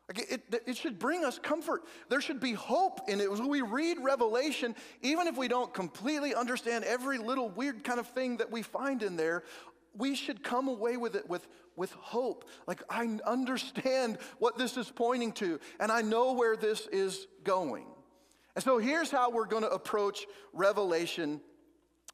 Like 0.09 0.31
It, 0.31 0.63
it, 0.65 0.75
should 0.75 0.97
bring 0.97 1.23
us 1.23 1.37
comfort. 1.37 1.83
There 2.09 2.19
should 2.19 2.39
be 2.39 2.53
hope 2.53 3.01
in 3.07 3.21
it. 3.21 3.31
When 3.31 3.47
we 3.47 3.61
read 3.61 3.97
Revelation, 4.01 4.75
even 5.01 5.27
if 5.27 5.37
we 5.37 5.47
don't 5.47 5.71
completely 5.71 6.33
understand 6.33 6.83
every 6.83 7.19
little 7.19 7.49
weird 7.49 7.83
kind 7.83 7.99
of 7.99 8.07
thing 8.07 8.37
that 8.37 8.51
we 8.51 8.63
find 8.63 9.03
in 9.03 9.15
there, 9.15 9.43
we 9.95 10.15
should 10.15 10.43
come 10.43 10.67
away 10.67 10.97
with 10.97 11.15
it 11.15 11.29
with, 11.29 11.47
with 11.75 11.91
hope. 11.91 12.49
Like, 12.65 12.81
I 12.89 13.19
understand 13.25 14.17
what 14.39 14.57
this 14.57 14.77
is 14.77 14.89
pointing 14.89 15.31
to, 15.33 15.59
and 15.79 15.91
I 15.91 16.01
know 16.01 16.33
where 16.33 16.55
this 16.55 16.87
is 16.87 17.27
going. 17.43 17.85
And 18.55 18.63
so 18.63 18.79
here's 18.79 19.11
how 19.11 19.29
we're 19.29 19.45
going 19.45 19.63
to 19.63 19.69
approach 19.69 20.25
Revelation 20.53 21.39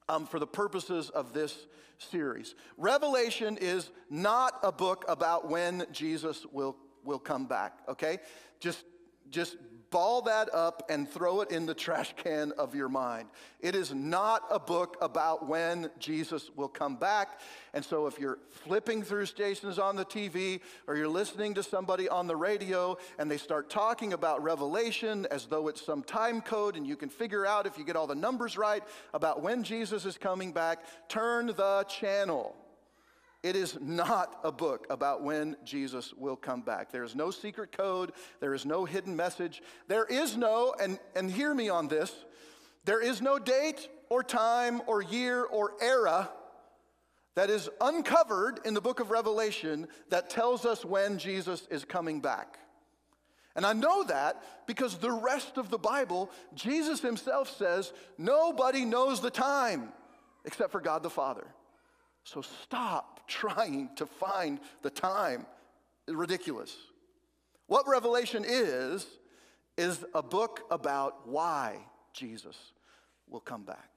um, 0.09 0.25
for 0.25 0.39
the 0.39 0.47
purposes 0.47 1.09
of 1.09 1.33
this 1.33 1.65
series. 1.97 2.55
Revelation 2.77 3.57
is 3.59 3.89
not 4.09 4.59
a 4.63 4.71
book 4.71 5.05
about 5.07 5.49
when 5.49 5.85
Jesus 5.91 6.45
will, 6.51 6.75
will 7.03 7.19
come 7.19 7.45
back, 7.45 7.79
okay? 7.87 8.19
Just, 8.59 8.83
just 9.29 9.57
ball 9.91 10.21
that 10.23 10.53
up 10.53 10.83
and 10.89 11.09
throw 11.09 11.41
it 11.41 11.51
in 11.51 11.65
the 11.65 11.73
trash 11.73 12.13
can 12.17 12.51
of 12.53 12.75
your 12.75 12.89
mind. 12.89 13.29
It 13.59 13.75
is 13.75 13.93
not 13.93 14.43
a 14.49 14.59
book 14.59 14.97
about 15.01 15.47
when 15.47 15.89
Jesus 15.99 16.49
will 16.55 16.67
come 16.67 16.95
back. 16.95 17.39
And 17.73 17.83
so 17.83 18.07
if 18.07 18.19
you're 18.19 18.39
flipping 18.49 19.03
through 19.03 19.25
stations 19.25 19.79
on 19.79 19.95
the 19.95 20.05
TV 20.05 20.61
or 20.87 20.95
you're 20.95 21.07
listening 21.07 21.53
to 21.55 21.63
somebody 21.63 22.07
on 22.09 22.27
the 22.27 22.35
radio 22.35 22.97
and 23.17 23.29
they 23.29 23.37
start 23.37 23.69
talking 23.69 24.13
about 24.13 24.43
Revelation 24.43 25.27
as 25.31 25.45
though 25.45 25.67
it's 25.67 25.85
some 25.85 26.03
time 26.03 26.41
code 26.41 26.75
and 26.75 26.85
you 26.85 26.95
can 26.95 27.09
figure 27.09 27.45
out 27.45 27.65
if 27.65 27.77
you 27.77 27.83
get 27.83 27.95
all 27.95 28.07
the 28.07 28.15
numbers 28.15 28.57
right 28.57 28.83
about 29.13 29.41
when 29.41 29.63
Jesus 29.63 30.05
is 30.05 30.17
coming 30.17 30.51
back, 30.51 30.79
turn 31.07 31.47
the 31.47 31.85
channel. 31.89 32.55
It 33.45 33.55
is 33.55 33.77
not 33.79 34.39
a 34.43 34.51
book 34.51 34.87
about 34.89 35.21
when 35.21 35.55
Jesus 35.63 36.15
will 36.15 36.35
come 36.35 36.61
back. 36.61 36.91
There 36.91 37.03
is 37.03 37.13
no 37.13 37.29
secret 37.29 37.71
code, 37.71 38.13
there 38.39 38.55
is 38.55 38.65
no 38.65 38.85
hidden 38.85 39.15
message. 39.15 39.61
There 39.87 40.05
is 40.05 40.35
no, 40.35 40.73
and, 40.81 40.97
and 41.15 41.29
hear 41.29 41.53
me 41.53 41.69
on 41.69 41.87
this, 41.87 42.11
there 42.85 42.99
is 42.99 43.21
no 43.21 43.37
date 43.37 43.87
or 44.09 44.23
time 44.23 44.81
or 44.87 45.03
year 45.03 45.43
or 45.43 45.73
era 45.79 46.31
that 47.35 47.51
is 47.51 47.69
uncovered 47.81 48.61
in 48.65 48.73
the 48.73 48.81
book 48.81 48.99
of 48.99 49.11
Revelation 49.11 49.89
that 50.09 50.31
tells 50.31 50.65
us 50.65 50.83
when 50.83 51.19
Jesus 51.19 51.67
is 51.69 51.85
coming 51.85 52.21
back. 52.21 52.57
And 53.55 53.63
I 53.63 53.73
know 53.73 54.05
that 54.05 54.41
because 54.65 54.97
the 54.97 55.11
rest 55.11 55.59
of 55.59 55.69
the 55.69 55.77
Bible, 55.77 56.31
Jesus 56.55 56.99
himself 56.99 57.55
says, 57.55 57.93
nobody 58.17 58.85
knows 58.85 59.21
the 59.21 59.29
time 59.29 59.89
except 60.45 60.71
for 60.71 60.81
God 60.81 61.03
the 61.03 61.11
Father. 61.11 61.45
So 62.25 62.41
stop 62.41 63.27
trying 63.27 63.91
to 63.95 64.05
find 64.05 64.59
the 64.81 64.89
time. 64.89 65.45
It's 66.07 66.15
ridiculous. 66.15 66.75
What 67.67 67.87
Revelation 67.87 68.43
is, 68.45 69.05
is 69.77 70.03
a 70.13 70.23
book 70.23 70.61
about 70.71 71.27
why 71.27 71.77
Jesus 72.13 72.57
will 73.29 73.39
come 73.39 73.63
back. 73.63 73.89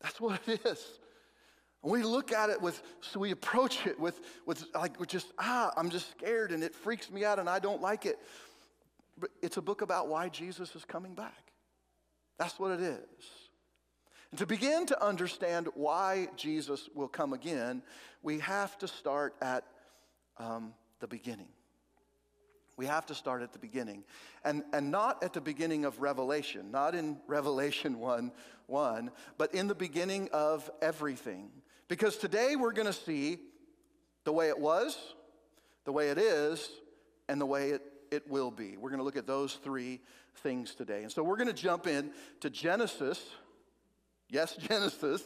That's 0.00 0.20
what 0.20 0.40
it 0.46 0.64
is. 0.64 0.84
And 1.82 1.92
we 1.92 2.02
look 2.02 2.32
at 2.32 2.48
it 2.48 2.60
with, 2.60 2.82
so 3.02 3.20
we 3.20 3.30
approach 3.30 3.86
it 3.86 4.00
with, 4.00 4.20
with 4.46 4.64
like, 4.74 4.98
with 4.98 5.10
just, 5.10 5.26
ah, 5.38 5.72
I'm 5.76 5.90
just 5.90 6.10
scared 6.12 6.52
and 6.52 6.64
it 6.64 6.74
freaks 6.74 7.10
me 7.10 7.24
out 7.24 7.38
and 7.38 7.48
I 7.48 7.58
don't 7.58 7.82
like 7.82 8.06
it. 8.06 8.18
But 9.18 9.30
it's 9.42 9.58
a 9.58 9.62
book 9.62 9.82
about 9.82 10.08
why 10.08 10.30
Jesus 10.30 10.74
is 10.74 10.84
coming 10.86 11.14
back. 11.14 11.52
That's 12.38 12.58
what 12.58 12.72
it 12.72 12.80
is. 12.80 13.43
And 14.34 14.38
to 14.40 14.46
begin 14.46 14.84
to 14.86 15.00
understand 15.00 15.68
why 15.74 16.26
Jesus 16.34 16.88
will 16.92 17.06
come 17.06 17.32
again, 17.32 17.84
we 18.20 18.40
have 18.40 18.76
to 18.78 18.88
start 18.88 19.36
at 19.40 19.62
um, 20.38 20.74
the 20.98 21.06
beginning. 21.06 21.46
We 22.76 22.86
have 22.86 23.06
to 23.06 23.14
start 23.14 23.42
at 23.42 23.52
the 23.52 23.60
beginning. 23.60 24.02
And, 24.44 24.64
and 24.72 24.90
not 24.90 25.22
at 25.22 25.34
the 25.34 25.40
beginning 25.40 25.84
of 25.84 26.00
Revelation, 26.00 26.72
not 26.72 26.96
in 26.96 27.18
Revelation 27.28 28.00
1 28.00 28.32
1, 28.66 29.12
but 29.38 29.54
in 29.54 29.68
the 29.68 29.74
beginning 29.76 30.28
of 30.32 30.68
everything. 30.82 31.50
Because 31.86 32.16
today 32.16 32.56
we're 32.56 32.72
going 32.72 32.88
to 32.88 32.92
see 32.92 33.38
the 34.24 34.32
way 34.32 34.48
it 34.48 34.58
was, 34.58 34.98
the 35.84 35.92
way 35.92 36.08
it 36.08 36.18
is, 36.18 36.68
and 37.28 37.40
the 37.40 37.46
way 37.46 37.70
it, 37.70 37.82
it 38.10 38.28
will 38.28 38.50
be. 38.50 38.76
We're 38.78 38.90
going 38.90 38.98
to 38.98 39.04
look 39.04 39.16
at 39.16 39.28
those 39.28 39.54
three 39.62 40.00
things 40.38 40.74
today. 40.74 41.04
And 41.04 41.12
so 41.12 41.22
we're 41.22 41.36
going 41.36 41.46
to 41.46 41.52
jump 41.52 41.86
in 41.86 42.10
to 42.40 42.50
Genesis 42.50 43.24
Yes, 44.28 44.56
Genesis, 44.68 45.22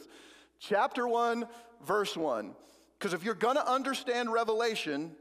chapter 0.59 1.07
1, 1.07 1.47
verse 1.85 2.15
1. 2.15 2.53
Because 2.97 3.13
if 3.13 3.23
you're 3.23 3.33
going 3.33 3.55
to 3.55 3.67
understand 3.67 4.31
Revelation, 4.31 5.15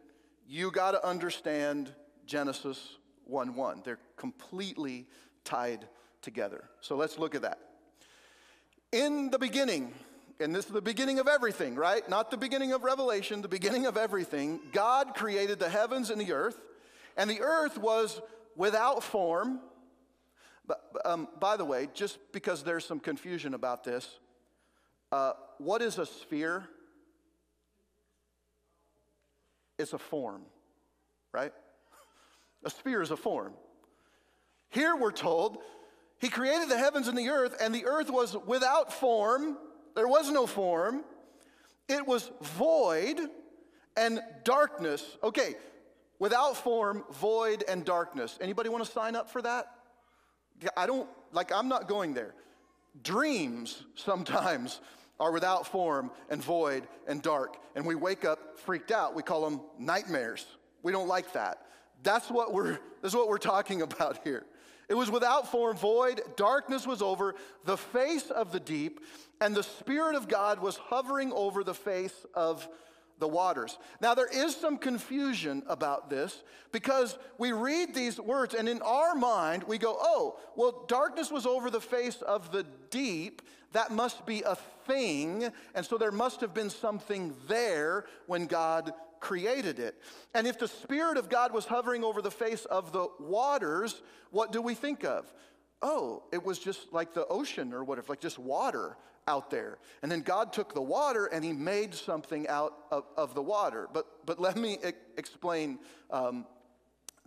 you 0.49 0.70
got 0.70 0.92
to 0.92 1.06
understand 1.06 1.92
Genesis 2.26 2.97
1 3.25 3.54
1. 3.54 3.82
They're 3.85 4.00
completely 4.16 5.06
tied 5.44 5.87
together. 6.23 6.64
So 6.80 6.97
let's 6.97 7.18
look 7.18 7.35
at 7.35 7.42
that. 7.42 7.58
In 8.90 9.30
the 9.30 9.38
beginning, 9.38 9.92
and 10.40 10.54
this 10.54 10.66
is 10.66 10.73
the 10.73 10.80
beginning 10.80 11.18
of 11.18 11.28
everything, 11.28 11.75
right? 11.75 12.08
Not 12.08 12.30
the 12.30 12.37
beginning 12.37 12.73
of 12.73 12.85
Revelation, 12.85 13.42
the 13.42 13.49
beginning 13.49 13.87
of 13.87 13.97
everything. 13.97 14.61
God 14.73 15.14
created 15.14 15.58
the 15.58 15.68
heavens 15.68 16.11
and 16.11 16.20
the 16.20 16.32
earth, 16.32 16.58
and 17.16 17.28
the 17.28 17.40
earth 17.40 17.78
was 17.78 18.20
without 18.56 19.02
form 19.02 19.61
but, 20.69 20.85
um, 21.05 21.27
by 21.41 21.57
the 21.57 21.65
way, 21.65 21.89
just 21.95 22.19
because 22.31 22.63
there's 22.63 22.85
some 22.85 23.01
confusion 23.01 23.55
about 23.55 23.83
this, 23.83 24.21
uh, 25.11 25.33
what 25.57 25.83
is 25.83 25.99
a 25.99 26.07
sphere? 26.07 26.69
It's 29.79 29.95
a 29.95 29.99
form, 29.99 30.43
right? 31.33 31.53
A 32.65 32.71
sphere 32.71 33.01
is 33.01 33.11
a 33.11 33.17
form. 33.17 33.55
Here 34.69 34.95
we're 34.95 35.13
told 35.13 35.59
he 36.19 36.29
created 36.29 36.69
the 36.69 36.77
heavens 36.77 37.09
and 37.09 37.17
the 37.17 37.29
earth, 37.29 37.57
and 37.61 37.75
the 37.75 37.87
earth 37.87 38.11
was 38.11 38.37
without 38.47 38.93
form. 38.93 39.57
There 39.95 40.09
was 40.09 40.31
no 40.31 40.47
form. 40.47 41.05
It 41.89 42.07
was 42.07 42.31
void 42.43 43.21
and 43.97 44.21
darkness. 44.45 45.17
Okay, 45.23 45.55
without 46.19 46.57
form, 46.57 47.05
void, 47.13 47.65
and 47.69 47.85
darkness. 47.85 48.37
Anybody 48.41 48.69
want 48.69 48.85
to 48.85 48.91
sign 48.91 49.17
up 49.17 49.31
for 49.31 49.41
that? 49.43 49.77
I 50.77 50.87
don't, 50.87 51.09
like, 51.33 51.53
I'm 51.53 51.69
not 51.69 51.88
going 51.88 52.15
there. 52.15 52.35
Dreams 53.03 53.85
sometimes 53.95 54.81
are 55.21 55.33
without 55.33 55.67
form 55.67 56.11
and 56.31 56.43
void 56.43 56.87
and 57.07 57.23
dark, 57.23 57.57
and 57.75 57.85
we 57.85 57.95
wake 57.95 58.25
up 58.25 58.59
freaked 58.59 58.91
out. 58.91 59.15
We 59.15 59.23
call 59.23 59.49
them 59.49 59.61
nightmares. 59.79 60.47
We 60.83 60.93
don't 60.93 61.09
like 61.09 61.33
that. 61.33 61.67
That's 62.03 62.31
what 62.31 62.53
we're, 62.53 62.79
that's 63.03 63.15
what 63.15 63.29
we're 63.29 63.38
talking 63.38 63.83
about 63.88 64.21
here. 64.25 64.45
It 64.88 64.95
was 64.95 65.11
without 65.11 65.50
form, 65.50 65.77
void, 65.77 66.23
darkness 66.37 66.87
was 66.87 67.03
over 67.03 67.35
the 67.65 67.77
face 67.77 68.31
of 68.31 68.53
the 68.53 68.61
deep, 68.61 69.00
and 69.41 69.55
the 69.55 69.62
Spirit 69.62 70.15
of 70.17 70.29
God 70.29 70.61
was 70.61 70.77
hovering 70.77 71.31
over 71.33 71.62
the 71.62 71.75
face 71.75 72.25
of 72.33 72.67
the 73.19 73.29
waters. 73.29 73.79
Now, 74.01 74.15
there 74.15 74.29
is 74.33 74.55
some 74.55 74.79
confusion 74.79 75.63
about 75.67 76.11
this 76.11 76.43
because 76.73 77.19
we 77.39 77.53
read 77.53 77.95
these 77.95 78.21
words, 78.21 78.55
and 78.55 78.69
in 78.69 78.83
our 78.83 79.15
mind, 79.15 79.65
we 79.65 79.79
go, 79.79 79.97
oh, 80.01 80.39
well, 80.57 80.85
darkness 80.89 81.31
was 81.31 81.47
over 81.47 81.71
the 81.71 81.81
face 81.81 82.23
of 82.23 82.53
the 82.53 82.65
deep. 82.91 83.43
That 83.73 83.91
must 83.91 84.25
be 84.25 84.43
a 84.43 84.57
thing, 84.87 85.51
and 85.75 85.85
so 85.85 85.99
there 85.99 86.13
must 86.13 86.41
have 86.41 86.55
been 86.55 86.71
something 86.71 87.35
there 87.47 88.07
when 88.27 88.47
God 88.47 88.93
created 89.21 89.79
it. 89.79 90.01
And 90.35 90.47
if 90.47 90.59
the 90.59 90.69
Spirit 90.69 91.17
of 91.17 91.29
God 91.29 91.53
was 91.53 91.65
hovering 91.65 92.05
over 92.05 92.23
the 92.23 92.31
face 92.31 92.65
of 92.67 92.93
the 92.93 93.09
waters, 93.19 94.01
what 94.31 94.53
do 94.53 94.63
we 94.63 94.75
think 94.75 95.05
of? 95.05 95.33
Oh, 95.80 96.25
it 96.32 96.44
was 96.44 96.58
just 96.58 96.92
like 96.92 97.14
the 97.14 97.26
ocean 97.26 97.73
or 97.73 97.85
whatever, 97.85 98.06
like 98.08 98.20
just 98.20 98.38
water 98.38 98.97
out 99.28 99.50
there. 99.50 99.78
And 100.02 100.11
then 100.11 100.23
God 100.23 100.52
took 100.52 100.75
the 100.75 100.82
water 100.82 101.26
and 101.26 101.44
he 101.44 101.52
made 101.52 101.94
something 101.94 102.49
out 102.49 102.75
of, 102.90 103.04
of 103.16 103.35
the 103.35 103.42
water. 103.42 103.88
But, 103.92 104.06
but 104.26 104.40
let 104.40 104.56
me 104.56 104.78
e- 104.85 104.92
explain 105.16 105.78
um, 106.11 106.47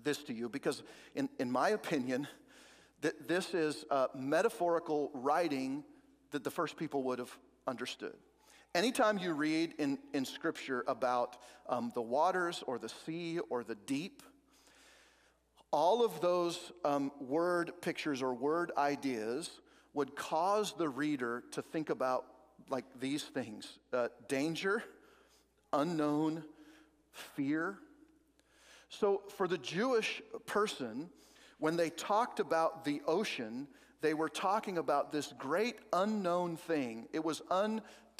this 0.03 0.23
to 0.23 0.33
you 0.33 0.49
because, 0.49 0.83
in, 1.15 1.29
in 1.39 1.51
my 1.51 1.69
opinion, 1.69 2.27
th- 3.01 3.15
this 3.27 3.53
is 3.53 3.85
metaphorical 4.15 5.11
writing 5.13 5.83
that 6.31 6.43
the 6.43 6.51
first 6.51 6.75
people 6.75 7.03
would 7.03 7.19
have 7.19 7.37
understood. 7.67 8.15
Anytime 8.73 9.17
you 9.17 9.33
read 9.33 9.73
in, 9.79 9.99
in 10.13 10.23
Scripture 10.25 10.83
about 10.87 11.37
um, 11.67 11.91
the 11.93 12.01
waters 12.01 12.63
or 12.65 12.79
the 12.79 12.89
sea 12.89 13.39
or 13.49 13.63
the 13.63 13.75
deep, 13.75 14.23
all 15.71 16.03
of 16.03 16.19
those 16.19 16.71
um, 16.83 17.11
word 17.19 17.71
pictures 17.81 18.21
or 18.21 18.33
word 18.33 18.71
ideas 18.77 19.49
would 19.93 20.15
cause 20.15 20.73
the 20.77 20.87
reader 20.87 21.43
to 21.51 21.61
think 21.61 21.89
about 21.89 22.25
like 22.69 22.85
these 22.99 23.23
things 23.23 23.79
uh, 23.93 24.07
danger, 24.27 24.83
unknown, 25.73 26.43
fear. 27.11 27.77
So, 28.89 29.21
for 29.37 29.47
the 29.47 29.57
Jewish 29.57 30.21
person, 30.45 31.09
when 31.59 31.77
they 31.77 31.89
talked 31.89 32.39
about 32.39 32.83
the 32.83 33.01
ocean, 33.07 33.67
they 34.01 34.13
were 34.13 34.29
talking 34.29 34.77
about 34.77 35.11
this 35.11 35.33
great 35.37 35.75
unknown 35.93 36.57
thing. 36.57 37.07
It 37.13 37.23
was 37.23 37.41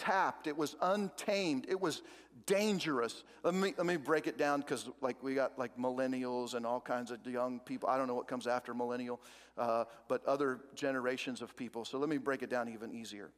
untapped, 0.01 0.48
it 0.48 0.58
was 0.58 0.75
untamed, 0.81 1.65
it 1.70 1.79
was 1.79 2.01
dangerous. 2.46 3.24
Let 3.43 3.53
me, 3.53 3.74
let 3.77 3.86
me 3.86 3.98
break 3.98 4.27
it 4.27 4.38
down 4.38 4.62
because, 4.62 4.89
like, 5.01 5.22
we 5.22 5.36
got 5.36 5.58
like 5.58 5.77
millennials 5.77 6.53
and 6.53 6.65
all 6.65 6.81
kinds 6.81 7.12
of 7.12 7.20
young 7.25 7.60
people. 7.60 7.89
I 7.89 7.98
don't 7.98 8.08
know 8.08 8.15
what 8.15 8.27
comes 8.27 8.48
after 8.48 8.74
millennial, 8.74 9.20
uh, 9.58 9.86
but 10.08 10.25
other 10.25 10.60
generations 10.75 11.41
of 11.41 11.55
people. 11.55 11.86
So 11.86 11.98
let 11.98 12.10
me 12.10 12.17
break 12.17 12.41
it 12.41 12.50
down 12.50 12.70
even 12.70 12.93
easier. 12.93 13.31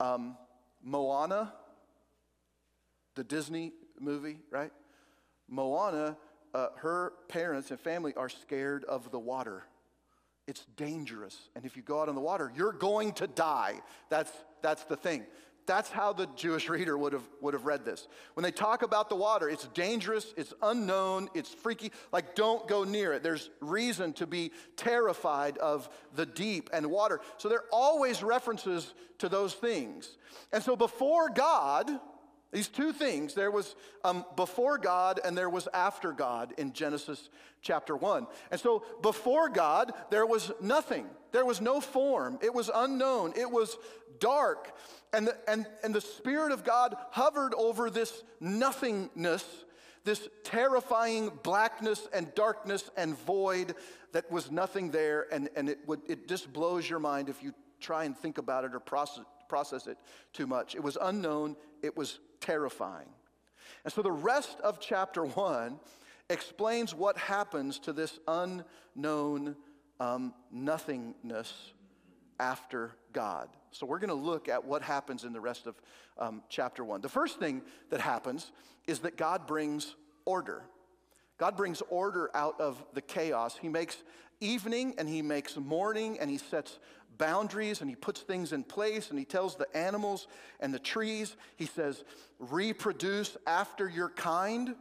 Um, 0.00 0.36
Moana, 0.82 1.52
the 3.14 3.24
Disney 3.24 3.72
movie, 3.98 4.38
right? 4.50 4.70
Moana, 5.48 6.16
uh, 6.54 6.68
her 6.76 7.14
parents 7.28 7.70
and 7.70 7.80
family 7.80 8.14
are 8.16 8.28
scared 8.28 8.84
of 8.84 9.10
the 9.10 9.18
water. 9.18 9.64
It's 10.46 10.64
dangerous. 10.76 11.50
And 11.56 11.64
if 11.64 11.76
you 11.76 11.82
go 11.82 12.00
out 12.00 12.08
in 12.08 12.14
the 12.14 12.20
water, 12.20 12.50
you're 12.56 12.72
going 12.72 13.12
to 13.14 13.26
die. 13.26 13.80
That's, 14.08 14.32
that's 14.62 14.84
the 14.84 14.96
thing. 14.96 15.26
That's 15.68 15.90
how 15.90 16.14
the 16.14 16.26
Jewish 16.34 16.68
reader 16.68 16.96
would 16.96 17.12
have, 17.12 17.28
would 17.42 17.52
have 17.52 17.66
read 17.66 17.84
this. 17.84 18.08
When 18.34 18.42
they 18.42 18.50
talk 18.50 18.82
about 18.82 19.10
the 19.10 19.16
water, 19.16 19.50
it's 19.50 19.66
dangerous, 19.68 20.32
it's 20.36 20.54
unknown, 20.62 21.28
it's 21.34 21.50
freaky. 21.50 21.92
Like, 22.10 22.34
don't 22.34 22.66
go 22.66 22.84
near 22.84 23.12
it. 23.12 23.22
There's 23.22 23.50
reason 23.60 24.14
to 24.14 24.26
be 24.26 24.50
terrified 24.76 25.58
of 25.58 25.90
the 26.14 26.24
deep 26.24 26.70
and 26.72 26.90
water. 26.90 27.20
So 27.36 27.50
there 27.50 27.58
are 27.58 27.68
always 27.70 28.22
references 28.22 28.94
to 29.18 29.28
those 29.28 29.52
things. 29.52 30.16
And 30.52 30.62
so 30.62 30.74
before 30.74 31.28
God, 31.28 31.90
these 32.50 32.68
two 32.68 32.92
things, 32.92 33.34
there 33.34 33.50
was 33.50 33.76
um, 34.04 34.24
before 34.34 34.78
God 34.78 35.20
and 35.22 35.36
there 35.36 35.50
was 35.50 35.68
after 35.74 36.12
God 36.12 36.54
in 36.56 36.72
Genesis 36.72 37.28
chapter 37.60 37.94
1. 37.94 38.26
And 38.50 38.60
so 38.60 38.84
before 39.02 39.50
God, 39.50 39.92
there 40.10 40.24
was 40.24 40.50
nothing. 40.60 41.06
There 41.32 41.44
was 41.44 41.60
no 41.60 41.80
form. 41.80 42.38
It 42.40 42.54
was 42.54 42.70
unknown. 42.74 43.34
It 43.36 43.50
was 43.50 43.76
dark. 44.18 44.74
And 45.12 45.26
the, 45.26 45.36
and, 45.46 45.66
and 45.82 45.94
the 45.94 46.00
Spirit 46.00 46.52
of 46.52 46.64
God 46.64 46.96
hovered 47.10 47.52
over 47.54 47.90
this 47.90 48.22
nothingness, 48.40 49.44
this 50.04 50.26
terrifying 50.42 51.30
blackness 51.42 52.08
and 52.14 52.34
darkness 52.34 52.90
and 52.96 53.18
void 53.18 53.74
that 54.12 54.30
was 54.30 54.50
nothing 54.50 54.90
there. 54.90 55.26
And, 55.30 55.50
and 55.54 55.68
it, 55.68 55.80
would, 55.86 56.00
it 56.08 56.28
just 56.28 56.50
blows 56.50 56.88
your 56.88 56.98
mind 56.98 57.28
if 57.28 57.42
you 57.42 57.52
try 57.78 58.04
and 58.04 58.16
think 58.16 58.38
about 58.38 58.64
it 58.64 58.74
or 58.74 58.80
process, 58.80 59.24
process 59.48 59.86
it 59.86 59.98
too 60.32 60.46
much. 60.46 60.74
It 60.74 60.82
was 60.82 60.96
unknown. 61.00 61.56
It 61.82 61.96
was 61.96 62.20
terrifying. 62.40 63.08
And 63.84 63.92
so 63.92 64.02
the 64.02 64.12
rest 64.12 64.60
of 64.60 64.80
chapter 64.80 65.24
one 65.24 65.80
explains 66.30 66.94
what 66.94 67.16
happens 67.16 67.78
to 67.80 67.92
this 67.92 68.18
unknown 68.28 69.56
um, 70.00 70.34
nothingness 70.50 71.72
after 72.38 72.92
God. 73.12 73.48
So 73.70 73.86
we're 73.86 73.98
going 73.98 74.08
to 74.08 74.14
look 74.14 74.48
at 74.48 74.64
what 74.64 74.82
happens 74.82 75.24
in 75.24 75.32
the 75.32 75.40
rest 75.40 75.66
of 75.66 75.74
um, 76.18 76.42
chapter 76.48 76.84
one. 76.84 77.00
The 77.00 77.08
first 77.08 77.38
thing 77.38 77.62
that 77.90 78.00
happens 78.00 78.52
is 78.86 79.00
that 79.00 79.16
God 79.16 79.46
brings 79.46 79.94
order. 80.24 80.62
God 81.38 81.56
brings 81.56 81.82
order 81.88 82.30
out 82.34 82.60
of 82.60 82.84
the 82.94 83.00
chaos. 83.00 83.56
He 83.56 83.68
makes 83.68 83.96
evening 84.40 84.94
and 84.98 85.08
he 85.08 85.22
makes 85.22 85.56
morning 85.56 86.18
and 86.20 86.30
he 86.30 86.38
sets 86.38 86.78
boundaries 87.16 87.80
and 87.80 87.88
he 87.88 87.96
puts 87.96 88.20
things 88.20 88.52
in 88.52 88.64
place 88.64 89.10
and 89.10 89.18
he 89.18 89.24
tells 89.24 89.56
the 89.56 89.66
animals 89.76 90.26
and 90.60 90.72
the 90.72 90.78
trees, 90.78 91.36
he 91.56 91.66
says, 91.66 92.04
reproduce 92.38 93.36
after 93.46 93.88
your 93.88 94.08
kind. 94.10 94.74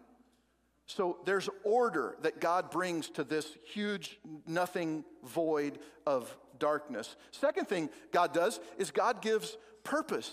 So 0.86 1.17
there's 1.26 1.50
order 1.63 2.17
that 2.22 2.39
God 2.39 2.72
brings 2.72 3.10
to 3.12 3.24
this 3.24 3.58
huge, 3.65 4.20
nothing 4.46 5.04
void 5.24 5.80
of 6.06 6.36
darkness. 6.60 7.15
Second 7.32 7.67
thing 7.67 7.89
God 8.12 8.34
does 8.34 8.60
is 8.78 8.91
God 8.91 9.22
gives 9.22 9.58
purpose. 9.84 10.32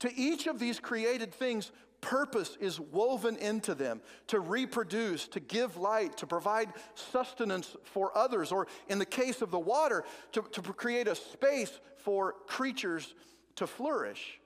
To 0.00 0.14
each 0.14 0.46
of 0.46 0.58
these 0.58 0.78
created 0.78 1.32
things, 1.32 1.72
purpose 2.00 2.56
is 2.60 2.78
woven 2.78 3.36
into 3.36 3.74
them 3.74 4.00
to 4.28 4.40
reproduce, 4.40 5.28
to 5.28 5.40
give 5.40 5.76
light, 5.76 6.16
to 6.18 6.26
provide 6.26 6.72
sustenance 6.94 7.76
for 7.84 8.16
others, 8.16 8.52
or 8.52 8.66
in 8.88 8.98
the 8.98 9.06
case 9.06 9.42
of 9.42 9.50
the 9.50 9.58
water, 9.58 10.04
to, 10.32 10.42
to 10.52 10.62
create 10.62 11.08
a 11.08 11.14
space 11.14 11.80
for 11.96 12.34
creatures 12.46 13.14
to 13.56 13.66
flourish. 13.66 14.40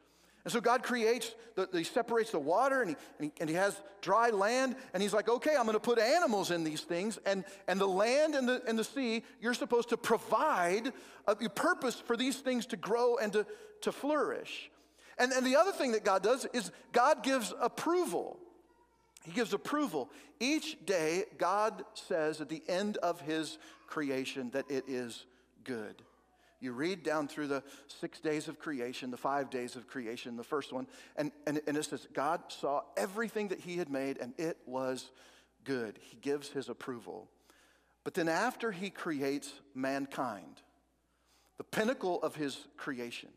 And 0.45 0.53
so 0.53 0.61
God 0.61 0.83
creates, 0.83 1.35
the, 1.55 1.69
He 1.73 1.85
separates 1.85 2.31
the 2.31 2.39
water 2.39 2.81
and 2.81 2.91
he, 2.91 2.97
and 3.19 3.25
he, 3.27 3.33
and, 3.41 3.51
he, 3.51 3.57
has 3.57 3.81
dry 4.01 4.31
land. 4.31 4.75
And 4.95 5.03
He's 5.03 5.13
like, 5.13 5.29
okay, 5.29 5.55
I'm 5.57 5.65
going 5.65 5.75
to 5.75 5.81
put 5.81 5.99
animals 5.99 6.51
in 6.51 6.65
these 6.65 6.81
things. 6.81 7.19
And, 7.27 7.45
and 7.69 7.79
the 7.79 7.87
land 7.87 8.35
and 8.35 8.49
the, 8.49 8.63
and 8.67 8.79
the 8.79 8.85
sea, 8.85 9.23
you're 9.41 9.55
supposed 9.55 9.91
to 9.91 9.99
provide 9.99 10.93
a, 11.27 11.33
a 11.33 11.49
purpose 11.51 11.97
for 11.97 12.17
these 12.17 12.39
things 12.39 12.65
to 12.67 12.77
grow 12.77 13.19
and 13.19 13.33
to, 13.35 13.47
to 13.83 13.93
flourish. 13.93 14.71
And, 15.21 15.33
and 15.33 15.47
the 15.47 15.57
other 15.57 15.71
thing 15.71 15.93
that 15.93 16.03
God 16.03 16.23
does 16.23 16.47
is 16.55 16.73
God 16.93 17.23
gives 17.23 17.53
approval. 17.61 18.39
He 19.23 19.33
gives 19.33 19.53
approval. 19.53 20.09
Each 20.41 20.79
day, 20.87 21.25
God 21.37 21.85
says 21.93 22.41
at 22.41 22.49
the 22.49 22.63
end 22.67 22.97
of 22.97 23.21
His 23.21 23.59
creation 23.87 24.51
that 24.53 24.71
it 24.71 24.85
is 24.89 25.27
good. 25.63 26.03
You 26.59 26.73
read 26.73 27.03
down 27.03 27.29
through 27.29 27.49
the 27.49 27.63
six 27.87 28.19
days 28.21 28.49
of 28.49 28.59
creation, 28.59 29.11
the 29.11 29.19
five 29.19 29.51
days 29.51 29.77
of 29.77 29.87
creation, 29.87 30.37
the 30.37 30.45
first 30.45 30.73
one, 30.73 30.87
and, 31.17 31.33
and, 31.47 31.61
and 31.67 31.77
it 31.77 31.85
says, 31.85 32.09
God 32.15 32.41
saw 32.49 32.83
everything 32.97 33.49
that 33.49 33.61
He 33.61 33.77
had 33.77 33.91
made, 33.91 34.19
and 34.19 34.33
it 34.39 34.57
was 34.67 35.11
good. 35.65 35.99
He 36.01 36.17
gives 36.17 36.49
His 36.49 36.71
approval. 36.71 37.29
But 38.05 38.15
then, 38.15 38.29
after 38.29 38.73
He 38.73 38.89
creates 38.89 39.53
mankind, 39.75 40.63
the 41.59 41.65
pinnacle 41.65 42.23
of 42.23 42.37
His 42.37 42.59
creation, 42.79 43.29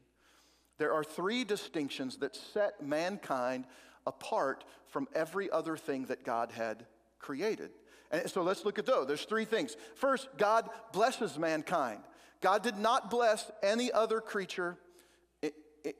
there 0.83 0.91
are 0.91 1.01
three 1.05 1.45
distinctions 1.45 2.17
that 2.17 2.35
set 2.35 2.85
mankind 2.85 3.63
apart 4.05 4.65
from 4.89 5.07
every 5.15 5.49
other 5.49 5.77
thing 5.77 6.07
that 6.07 6.25
God 6.25 6.51
had 6.51 6.85
created. 7.19 7.69
And 8.11 8.29
so 8.29 8.43
let's 8.43 8.65
look 8.65 8.77
at 8.77 8.85
those. 8.85 9.07
There's 9.07 9.23
three 9.23 9.45
things. 9.45 9.77
First, 9.95 10.27
God 10.37 10.69
blesses 10.91 11.39
mankind. 11.39 12.01
God 12.41 12.63
did 12.63 12.77
not 12.77 13.09
bless 13.09 13.49
any 13.63 13.93
other 13.93 14.19
creature 14.19 14.77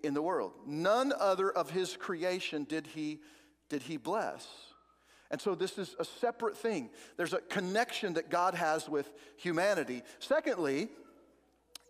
in 0.03 0.13
the 0.13 0.21
world. 0.21 0.51
None 0.67 1.13
other 1.17 1.49
of 1.49 1.69
his 1.69 1.95
creation 1.95 2.65
did 2.65 2.87
he, 2.87 3.21
did 3.69 3.83
he 3.83 3.95
bless. 3.95 4.45
And 5.31 5.39
so 5.39 5.55
this 5.55 5.77
is 5.77 5.95
a 5.97 6.03
separate 6.03 6.57
thing. 6.57 6.89
There's 7.15 7.31
a 7.31 7.39
connection 7.39 8.15
that 8.15 8.29
God 8.29 8.53
has 8.53 8.89
with 8.89 9.09
humanity. 9.37 10.03
Secondly, 10.19 10.89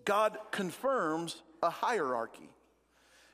God 0.05 0.37
confirms 0.51 1.41
a 1.63 1.71
hierarchy. 1.71 2.52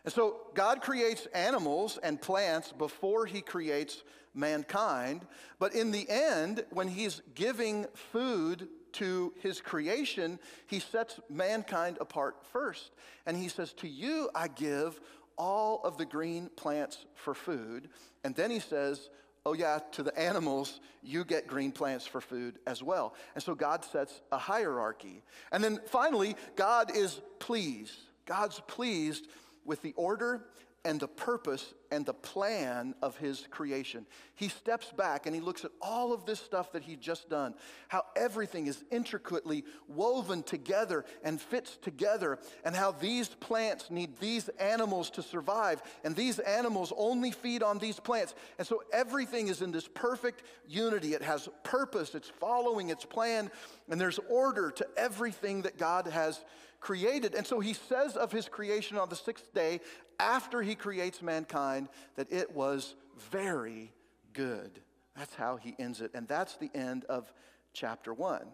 And 0.06 0.14
so 0.14 0.38
God 0.54 0.82
creates 0.82 1.28
animals 1.34 2.00
and 2.02 2.22
plants 2.22 2.72
before 2.72 3.26
he 3.26 3.42
creates 3.42 4.04
mankind. 4.34 5.26
But 5.60 5.74
in 5.74 5.92
the 5.92 6.10
end, 6.10 6.66
when 6.70 6.88
he's 6.88 7.22
giving 7.36 7.86
food 7.94 8.68
to 8.94 9.34
his 9.42 9.62
creation, 9.62 10.40
he 10.68 10.80
sets 10.80 11.20
mankind 11.30 11.98
apart 12.00 12.38
first. 12.52 12.92
And 13.26 13.38
he 13.38 13.50
says, 13.50 13.74
To 13.74 13.88
you 13.88 14.30
I 14.34 14.48
give 14.48 15.00
all 15.38 15.82
of 15.84 15.98
the 15.98 16.06
green 16.06 16.50
plants 16.56 17.06
for 17.16 17.34
food. 17.34 17.90
And 18.24 18.36
then 18.36 18.52
he 18.52 18.60
says, 18.60 19.10
Oh, 19.46 19.54
yeah, 19.54 19.80
to 19.94 20.04
the 20.04 20.18
animals, 20.20 20.82
you 21.02 21.24
get 21.24 21.48
green 21.48 21.72
plants 21.72 22.06
for 22.06 22.20
food 22.20 22.60
as 22.68 22.84
well. 22.84 23.16
And 23.36 23.44
so 23.44 23.56
God 23.56 23.86
sets 23.86 24.22
a 24.32 24.38
hierarchy. 24.38 25.24
And 25.52 25.64
then 25.64 25.80
finally, 25.88 26.36
God 26.56 26.96
is 26.96 27.22
pleased. 27.40 27.98
God's 28.26 28.60
pleased 28.68 29.28
with 29.70 29.82
the 29.82 29.94
order 29.94 30.42
and 30.86 31.00
the 31.00 31.08
purpose 31.08 31.74
and 31.92 32.06
the 32.06 32.14
plan 32.14 32.96
of 33.02 33.18
his 33.18 33.46
creation. 33.52 34.06
He 34.36 34.48
steps 34.48 34.92
back 34.92 35.26
and 35.26 35.36
he 35.36 35.42
looks 35.42 35.66
at 35.66 35.72
all 35.82 36.14
of 36.14 36.26
this 36.26 36.40
stuff 36.40 36.72
that 36.72 36.84
he's 36.84 36.98
just 36.98 37.30
done, 37.30 37.54
how 37.90 38.04
everything 38.16 38.68
is 38.68 38.84
intricately 38.90 39.66
woven 39.88 40.42
together 40.42 41.04
and 41.24 41.42
fits 41.42 41.78
together, 41.78 42.40
and 42.64 42.76
how 42.76 42.92
these 42.92 43.28
plants 43.28 43.92
need 43.92 44.18
these 44.20 44.48
animals 44.60 45.10
to 45.12 45.22
survive, 45.22 45.82
and 46.04 46.16
these 46.16 46.40
animals 46.40 46.94
only 46.96 47.32
feed 47.32 47.62
on 47.62 47.78
these 47.78 48.00
plants. 48.00 48.34
And 48.58 48.66
so 48.66 48.82
everything 48.94 49.50
is 49.50 49.62
in 49.62 49.72
this 49.72 49.88
perfect 49.88 50.44
unity. 50.68 51.14
It 51.14 51.24
has 51.24 51.50
purpose, 51.64 52.16
it's 52.16 52.30
following 52.30 52.90
its 52.90 53.04
plan, 53.04 53.52
and 53.90 54.00
there's 54.00 54.20
order 54.30 54.72
to 54.72 54.88
everything 54.96 55.64
that 55.64 55.78
God 55.78 56.08
has 56.08 56.44
created. 56.80 57.36
And 57.36 57.46
so 57.46 57.60
he 57.60 57.74
says 57.74 58.16
of 58.16 58.32
his 58.32 58.48
creation 58.48 58.98
on 58.98 59.10
the 59.10 59.16
sixth 59.16 59.54
day, 59.54 59.82
after 60.20 60.62
he 60.62 60.76
creates 60.76 61.22
mankind, 61.22 61.90
that 62.16 62.32
it 62.32 62.54
was 62.56 62.96
very 63.32 63.92
good. 64.34 64.82
That's 65.16 65.36
how 65.36 65.58
he 65.58 65.76
ends 65.80 66.02
it. 66.02 66.12
And 66.14 66.28
that's 66.28 66.56
the 66.58 66.70
end 66.74 67.06
of 67.06 67.32
chapter 67.74 68.14
one. 68.14 68.48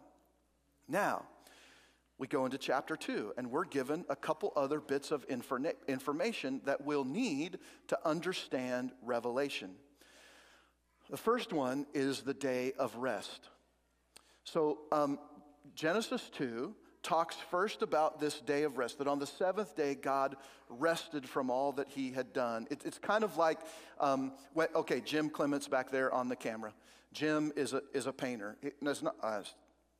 Now, 0.87 1.25
we 2.17 2.27
go 2.27 2.45
into 2.45 2.57
chapter 2.57 2.95
two, 2.95 3.33
and 3.37 3.51
we're 3.51 3.65
given 3.65 4.05
a 4.09 4.15
couple 4.15 4.53
other 4.55 4.79
bits 4.79 5.11
of 5.11 5.27
informa- 5.27 5.75
information 5.87 6.61
that 6.65 6.85
we'll 6.85 7.03
need 7.03 7.59
to 7.87 7.99
understand 8.07 8.91
Revelation. 9.01 9.71
The 11.09 11.17
first 11.17 11.51
one 11.53 11.85
is 11.93 12.21
the 12.21 12.33
day 12.33 12.73
of 12.79 12.95
rest. 12.95 13.49
So, 14.43 14.79
um, 14.91 15.19
Genesis 15.75 16.29
2 16.35 16.73
talks 17.05 17.35
first 17.51 17.83
about 17.83 18.19
this 18.19 18.41
day 18.41 18.63
of 18.63 18.77
rest, 18.77 18.97
that 18.97 19.07
on 19.07 19.19
the 19.19 19.27
seventh 19.27 19.75
day, 19.75 19.93
God 19.93 20.35
rested 20.69 21.29
from 21.29 21.51
all 21.51 21.71
that 21.73 21.87
he 21.87 22.11
had 22.11 22.33
done. 22.33 22.67
It, 22.71 22.81
it's 22.83 22.97
kind 22.97 23.23
of 23.23 23.37
like, 23.37 23.59
um, 23.99 24.33
when, 24.53 24.67
okay, 24.75 25.01
Jim 25.01 25.29
Clements 25.29 25.67
back 25.67 25.91
there 25.91 26.11
on 26.11 26.27
the 26.27 26.35
camera. 26.35 26.73
Jim 27.13 27.53
is 27.55 27.73
a, 27.73 27.81
is 27.93 28.07
a 28.07 28.11
painter. 28.11 28.57
It, 28.61 28.75
no, 28.81 28.93
not, 29.03 29.15
uh, 29.21 29.43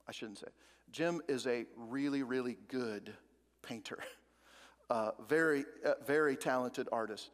I 0.07 0.11
shouldn't 0.11 0.39
say. 0.39 0.47
Jim 0.91 1.21
is 1.27 1.45
a 1.45 1.65
really, 1.77 2.23
really 2.23 2.57
good 2.67 3.13
painter, 3.61 3.99
uh, 4.89 5.11
very, 5.29 5.63
uh, 5.85 5.93
very 6.05 6.35
talented 6.35 6.89
artist. 6.91 7.29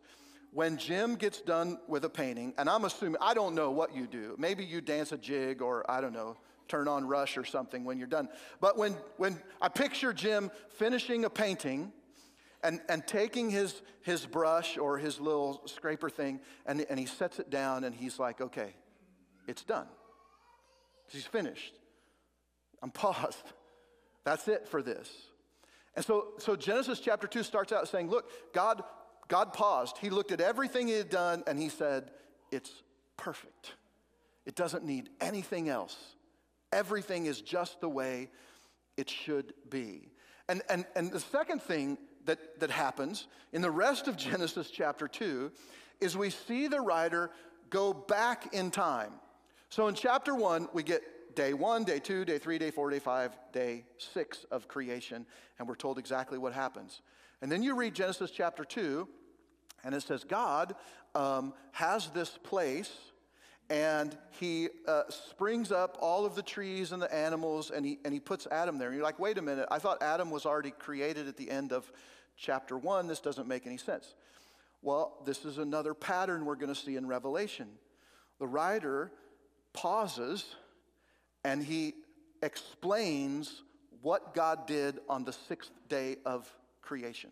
When 0.51 0.75
Jim 0.75 1.15
gets 1.15 1.39
done 1.39 1.79
with 1.87 2.03
a 2.03 2.09
painting, 2.09 2.53
and 2.57 2.69
I'm 2.69 2.83
assuming, 2.83 3.21
I 3.21 3.33
don't 3.33 3.55
know 3.55 3.71
what 3.71 3.95
you 3.95 4.05
do. 4.05 4.35
Maybe 4.37 4.65
you 4.65 4.81
dance 4.81 5.13
a 5.13 5.17
jig 5.17 5.61
or 5.61 5.89
I 5.89 6.01
don't 6.01 6.11
know, 6.11 6.35
turn 6.71 6.87
on 6.87 7.05
Rush 7.05 7.37
or 7.37 7.43
something 7.43 7.83
when 7.83 7.97
you're 7.97 8.07
done. 8.07 8.29
But 8.61 8.77
when, 8.77 8.95
when 9.17 9.37
I 9.61 9.67
picture 9.67 10.13
Jim 10.13 10.49
finishing 10.69 11.25
a 11.25 11.29
painting 11.29 11.91
and, 12.63 12.79
and 12.87 13.05
taking 13.05 13.49
his, 13.49 13.81
his 14.01 14.25
brush 14.25 14.77
or 14.77 14.97
his 14.97 15.19
little 15.19 15.61
scraper 15.65 16.09
thing 16.09 16.39
and, 16.65 16.85
and 16.89 16.97
he 16.97 17.05
sets 17.05 17.39
it 17.39 17.49
down 17.49 17.83
and 17.83 17.93
he's 17.93 18.17
like, 18.17 18.39
okay, 18.39 18.73
it's 19.47 19.63
done. 19.63 19.87
He's 21.09 21.25
finished. 21.25 21.73
I'm 22.81 22.91
paused. 22.91 23.43
That's 24.23 24.47
it 24.47 24.67
for 24.67 24.81
this. 24.81 25.11
And 25.95 26.05
so, 26.05 26.27
so 26.37 26.55
Genesis 26.55 27.01
chapter 27.01 27.27
2 27.27 27.43
starts 27.43 27.73
out 27.73 27.89
saying, 27.89 28.09
look, 28.09 28.29
God, 28.53 28.81
God 29.27 29.51
paused. 29.51 29.97
He 29.97 30.09
looked 30.09 30.31
at 30.31 30.39
everything 30.39 30.87
he 30.87 30.93
had 30.93 31.09
done 31.09 31.43
and 31.47 31.59
he 31.59 31.67
said, 31.67 32.11
it's 32.49 32.71
perfect. 33.17 33.73
It 34.45 34.55
doesn't 34.55 34.85
need 34.85 35.09
anything 35.19 35.67
else. 35.67 35.97
Everything 36.71 37.25
is 37.25 37.41
just 37.41 37.81
the 37.81 37.89
way 37.89 38.29
it 38.97 39.09
should 39.09 39.53
be. 39.69 40.09
And, 40.47 40.61
and, 40.69 40.85
and 40.95 41.11
the 41.11 41.19
second 41.19 41.61
thing 41.61 41.97
that, 42.25 42.59
that 42.59 42.71
happens 42.71 43.27
in 43.53 43.61
the 43.61 43.71
rest 43.71 44.07
of 44.07 44.17
Genesis 44.29 44.69
chapter 44.69 45.07
2 45.07 45.51
is 45.99 46.17
we 46.17 46.29
see 46.29 46.67
the 46.67 46.81
writer 46.81 47.31
go 47.69 47.93
back 47.93 48.53
in 48.53 48.71
time. 48.71 49.13
So 49.69 49.87
in 49.87 49.95
chapter 49.95 50.35
1, 50.35 50.69
we 50.73 50.83
get 50.83 51.01
day 51.35 51.53
1, 51.53 51.83
day 51.85 51.99
2, 51.99 52.25
day 52.25 52.37
3, 52.37 52.57
day 52.57 52.71
4, 52.71 52.89
day 52.89 52.99
5, 52.99 53.31
day 53.53 53.85
6 53.97 54.45
of 54.51 54.67
creation, 54.67 55.25
and 55.57 55.67
we're 55.67 55.75
told 55.75 55.97
exactly 55.97 56.37
what 56.37 56.53
happens. 56.53 57.01
And 57.41 57.51
then 57.51 57.63
you 57.63 57.75
read 57.75 57.93
Genesis 57.93 58.31
chapter 58.31 58.65
2, 58.65 59.07
and 59.83 59.95
it 59.95 60.03
says, 60.03 60.23
God 60.23 60.75
um, 61.15 61.53
has 61.71 62.09
this 62.09 62.37
place 62.43 62.91
and 63.71 64.17
he 64.31 64.67
uh, 64.85 65.03
springs 65.07 65.71
up 65.71 65.97
all 66.01 66.25
of 66.25 66.35
the 66.35 66.43
trees 66.43 66.91
and 66.91 67.01
the 67.01 67.11
animals 67.15 67.71
and 67.71 67.85
he, 67.85 67.99
and 68.03 68.13
he 68.13 68.19
puts 68.19 68.45
Adam 68.51 68.77
there. 68.77 68.89
And 68.89 68.97
you're 68.97 69.05
like, 69.05 69.17
wait 69.17 69.37
a 69.37 69.41
minute, 69.41 69.65
I 69.71 69.79
thought 69.79 70.03
Adam 70.03 70.29
was 70.29 70.45
already 70.45 70.71
created 70.71 71.29
at 71.29 71.37
the 71.37 71.49
end 71.49 71.71
of 71.71 71.89
chapter 72.35 72.77
one. 72.77 73.07
This 73.07 73.21
doesn't 73.21 73.47
make 73.47 73.65
any 73.65 73.77
sense. 73.77 74.13
Well, 74.81 75.13
this 75.25 75.45
is 75.45 75.57
another 75.57 75.93
pattern 75.93 76.43
we're 76.43 76.55
going 76.55 76.73
to 76.73 76.79
see 76.79 76.97
in 76.97 77.07
Revelation. 77.07 77.69
The 78.39 78.47
writer 78.47 79.09
pauses 79.71 80.43
and 81.45 81.63
he 81.63 81.93
explains 82.43 83.63
what 84.01 84.33
God 84.33 84.67
did 84.67 84.99
on 85.07 85.23
the 85.23 85.31
sixth 85.31 85.71
day 85.87 86.17
of 86.25 86.53
creation. 86.81 87.29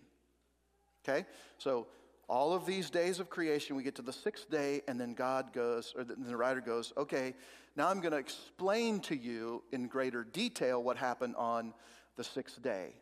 Okay? 1.03 1.25
So 1.57 1.87
all 2.29 2.53
of 2.53 2.65
these 2.65 2.91
days 2.91 3.19
of 3.19 3.29
creation, 3.29 3.75
we 3.75 3.83
get 3.83 3.95
to 3.95 4.03
the 4.03 4.13
sixth 4.13 4.49
day, 4.51 4.81
and 4.87 5.01
then 5.01 5.15
God 5.15 5.51
goes, 5.51 5.93
or 5.97 6.03
the, 6.03 6.37
writer 6.37 6.61
goes, 6.61 6.93
okay, 6.95 7.33
now 7.75 7.89
I'm 7.89 8.01
going 8.01 8.11
to 8.11 8.19
explain 8.19 8.99
to 9.01 9.15
you 9.15 9.63
in 9.71 9.87
greater 9.87 10.23
detail 10.23 10.81
what 10.83 10.95
happened 10.95 11.35
on 11.37 11.73
the 12.17 12.23
sixth 12.23 12.61
day. 12.61 12.93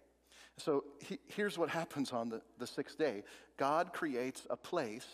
So 0.58 0.86
he, 1.00 1.20
here's 1.28 1.58
what 1.58 1.70
happens 1.70 2.14
on 2.14 2.30
the, 2.30 2.42
the 2.58 2.66
sixth 2.66 2.98
day 2.98 3.24
God 3.58 3.92
creates 3.92 4.48
a 4.50 4.56
place 4.56 5.08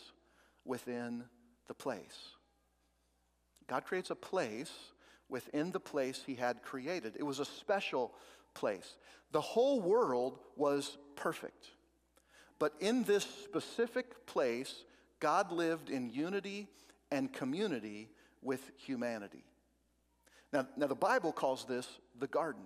within 0.64 1.24
the 1.68 1.74
place. 1.74 2.30
God 3.68 3.86
creates 3.86 4.12
a 4.12 4.16
place 4.16 4.72
within 5.28 5.72
the 5.72 5.80
place 5.80 6.22
he 6.26 6.36
had 6.36 6.62
created. 6.62 7.16
It 7.18 7.24
was 7.24 7.40
a 7.40 7.46
special 7.46 8.14
place. 8.54 8.98
The 9.32 9.42
whole 9.42 9.82
world 9.82 10.38
was 10.56 10.98
perfect. 11.16 11.66
But 12.64 12.76
in 12.80 13.04
this 13.04 13.26
specific 13.26 14.26
place, 14.26 14.86
God 15.20 15.52
lived 15.52 15.90
in 15.90 16.10
unity 16.10 16.70
and 17.12 17.34
community 17.34 18.10
with 18.42 18.72
humanity. 18.78 19.44
Now, 20.54 20.70
now 20.78 20.88
the 20.88 20.96
Bible 20.96 21.34
calls 21.34 21.66
this 21.66 21.86
the 22.18 22.28
garden. 22.28 22.64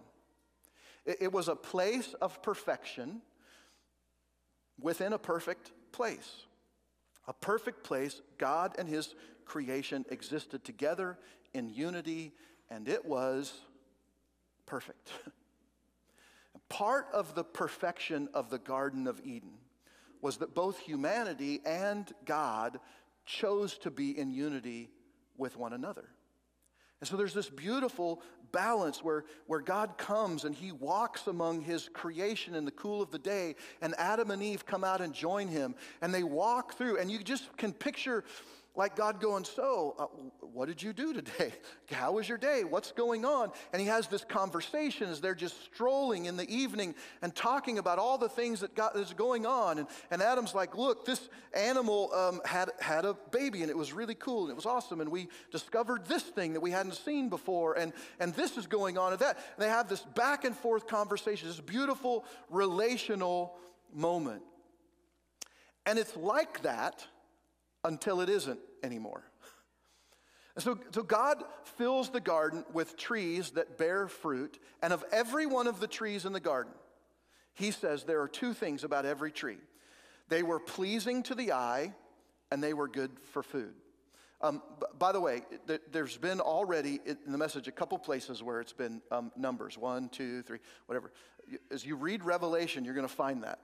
It, 1.03 1.17
it 1.21 1.33
was 1.33 1.47
a 1.47 1.55
place 1.55 2.13
of 2.21 2.43
perfection 2.43 3.23
within 4.79 5.13
a 5.13 5.17
perfect 5.17 5.71
place. 5.91 6.43
A 7.27 7.33
perfect 7.33 7.83
place, 7.83 8.21
God 8.38 8.75
and 8.77 8.88
His 8.88 9.15
creation 9.45 10.05
existed 10.12 10.63
together 10.63 11.17
in 11.55 11.71
unity, 11.71 12.33
and 12.69 12.88
it 12.88 13.03
was 13.03 13.51
perfect. 14.67 15.10
Part 16.69 17.07
of 17.12 17.33
the 17.33 17.43
perfection 17.43 18.29
of 18.36 18.51
the 18.51 18.60
Garden 18.60 19.07
of 19.07 19.19
Eden 19.25 19.57
was 20.21 20.38
that 20.38 20.56
both 20.56 20.80
humanity 20.80 21.62
and 21.65 22.12
God 22.25 22.80
chose 23.25 23.77
to 23.80 23.91
be 23.91 24.17
in 24.17 24.32
unity 24.32 24.89
with 25.38 25.58
one 25.58 25.73
another. 25.73 26.10
And 26.99 27.08
so 27.08 27.15
there's 27.15 27.34
this 27.34 27.49
beautiful 27.49 28.21
balance 28.51 29.03
where, 29.03 29.25
where 29.45 29.60
God 29.60 29.97
comes 29.97 30.45
and 30.45 30.56
he 30.56 30.71
walks 30.71 31.27
among 31.27 31.62
his 31.62 31.89
creation 31.93 32.56
in 32.56 32.65
the 32.65 32.71
cool 32.71 33.01
of 33.01 33.12
the 33.12 33.19
day, 33.19 33.56
and 33.82 33.93
Adam 33.97 34.32
and 34.32 34.41
Eve 34.41 34.65
come 34.65 34.84
out 34.84 35.01
and 35.01 35.13
join 35.13 35.47
him, 35.47 35.75
and 36.01 36.13
they 36.13 36.23
walk 36.23 36.73
through, 36.73 36.97
and 36.97 37.12
you 37.12 37.19
just 37.19 37.56
can 37.58 37.71
picture 37.71 38.23
like 38.77 38.95
God 38.95 39.19
going, 39.19 39.43
So, 39.43 39.95
uh, 39.97 40.05
what 40.53 40.67
did 40.67 40.81
you 40.81 40.93
do 40.93 41.11
today? 41.11 41.51
How 41.91 42.13
was 42.13 42.29
your 42.29 42.37
day? 42.37 42.63
What's 42.63 42.91
going 42.91 43.25
on? 43.25 43.51
And 43.73 43.81
he 43.81 43.87
has 43.87 44.07
this 44.07 44.23
conversation 44.23 45.09
as 45.09 45.19
they're 45.19 45.35
just 45.35 45.61
strolling 45.65 46.25
in 46.25 46.37
the 46.37 46.47
evening 46.49 46.93
and 47.21 47.35
talking 47.35 47.79
about 47.79 47.97
all 47.97 48.17
the 48.17 48.29
things 48.29 48.59
that 48.59 48.75
God 48.75 48.95
is 48.95 49.13
going 49.13 49.45
on. 49.45 49.79
And, 49.79 49.87
and 50.11 50.21
Adam's 50.21 50.53
like, 50.53 50.77
Look, 50.77 51.05
this 51.05 51.27
animal 51.53 52.13
um, 52.13 52.39
had, 52.45 52.69
had 52.79 53.03
a 53.03 53.15
baby 53.31 53.63
and 53.63 53.71
it 53.71 53.77
was 53.77 53.91
really 53.91 54.15
cool 54.15 54.43
and 54.43 54.51
it 54.51 54.55
was 54.55 54.67
awesome. 54.67 55.01
And 55.01 55.11
we 55.11 55.27
discovered 55.51 56.05
this 56.05 56.23
thing 56.23 56.53
that 56.53 56.61
we 56.61 56.71
hadn't 56.71 56.95
seen 56.95 57.29
before. 57.29 57.73
And, 57.73 57.93
and 58.19 58.33
this 58.35 58.57
is 58.57 58.67
going 58.67 58.97
on 58.97 59.11
and 59.11 59.19
that. 59.21 59.37
And 59.37 59.65
they 59.65 59.69
have 59.69 59.89
this 59.89 60.01
back 60.15 60.45
and 60.45 60.55
forth 60.55 60.85
conversation, 60.87 61.47
this 61.47 61.59
beautiful 61.59 62.25
relational 62.51 63.55
moment. 63.91 64.43
And 65.87 65.97
it's 65.97 66.15
like 66.15 66.61
that 66.61 67.07
until 67.83 68.21
it 68.21 68.29
isn't 68.29 68.59
anymore. 68.83 69.23
So, 70.57 70.79
so 70.91 71.03
God 71.03 71.43
fills 71.77 72.09
the 72.09 72.19
garden 72.19 72.65
with 72.73 72.97
trees 72.97 73.51
that 73.51 73.77
bear 73.77 74.07
fruit, 74.07 74.59
and 74.81 74.91
of 74.91 75.05
every 75.11 75.45
one 75.45 75.67
of 75.67 75.79
the 75.79 75.87
trees 75.87 76.25
in 76.25 76.33
the 76.33 76.39
garden, 76.39 76.73
he 77.53 77.71
says 77.71 78.03
there 78.03 78.21
are 78.21 78.27
two 78.27 78.53
things 78.53 78.83
about 78.83 79.05
every 79.05 79.31
tree 79.31 79.59
they 80.29 80.43
were 80.43 80.59
pleasing 80.59 81.23
to 81.23 81.35
the 81.35 81.53
eye, 81.53 81.93
and 82.51 82.61
they 82.61 82.73
were 82.73 82.87
good 82.87 83.11
for 83.31 83.43
food. 83.43 83.73
Um, 84.41 84.61
by 84.99 85.11
the 85.11 85.21
way, 85.21 85.41
th- 85.67 85.81
there's 85.91 86.17
been 86.17 86.39
already 86.39 86.99
in 87.05 87.31
the 87.31 87.37
message 87.37 87.67
a 87.67 87.71
couple 87.71 87.97
places 87.97 88.43
where 88.43 88.61
it's 88.61 88.73
been 88.73 89.01
um, 89.09 89.31
numbers 89.35 89.77
one, 89.77 90.09
two, 90.09 90.41
three, 90.43 90.59
whatever. 90.85 91.11
As 91.71 91.85
you 91.85 91.95
read 91.95 92.23
Revelation, 92.23 92.85
you're 92.85 92.93
going 92.93 93.07
to 93.07 93.13
find 93.13 93.43
that. 93.43 93.59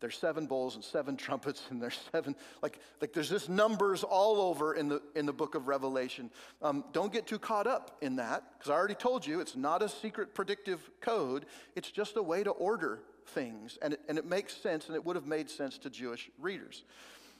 There's 0.00 0.16
seven 0.16 0.46
bowls 0.46 0.74
and 0.74 0.84
seven 0.84 1.16
trumpets 1.24 1.62
and 1.70 1.82
there's 1.82 1.98
seven 2.12 2.34
like 2.62 2.78
like 3.00 3.12
there's 3.12 3.28
just 3.28 3.48
numbers 3.48 4.04
all 4.04 4.40
over 4.40 4.74
in 4.74 4.88
the 4.88 5.02
in 5.14 5.26
the 5.26 5.32
book 5.32 5.54
of 5.54 5.68
revelation. 5.68 6.30
Um, 6.62 6.84
don't 6.92 7.12
get 7.12 7.26
too 7.26 7.38
caught 7.38 7.66
up 7.66 7.96
in 8.00 8.16
that 8.16 8.44
because 8.58 8.70
i 8.70 8.74
already 8.74 8.94
told 8.94 9.26
you 9.26 9.40
it's 9.40 9.56
not 9.56 9.82
a 9.82 9.88
secret 9.88 10.34
predictive 10.34 10.88
code. 11.00 11.46
It's 11.76 11.90
just 11.90 12.16
a 12.16 12.22
way 12.22 12.44
to 12.44 12.50
order 12.50 13.00
things 13.26 13.78
and 13.82 13.94
it, 13.94 14.00
and 14.08 14.18
it 14.18 14.24
makes 14.24 14.56
sense 14.56 14.86
and 14.86 14.94
it 14.94 15.04
would 15.04 15.16
have 15.16 15.26
made 15.26 15.50
sense 15.50 15.78
to 15.78 15.90
jewish 15.90 16.30
readers. 16.38 16.84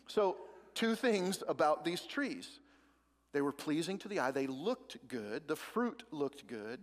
So 0.07 0.37
two 0.75 0.95
things 0.95 1.43
about 1.49 1.85
these 1.85 2.03
trees. 2.03 2.61
They 3.33 3.43
were 3.43 3.53
pleasing 3.53 3.99
to 3.99 4.09
the 4.09 4.21
eye. 4.21 4.31
They 4.31 4.47
looked 4.47 4.97
good. 5.07 5.49
The 5.49 5.57
fruit 5.57 6.03
looked 6.11 6.47
good. 6.47 6.81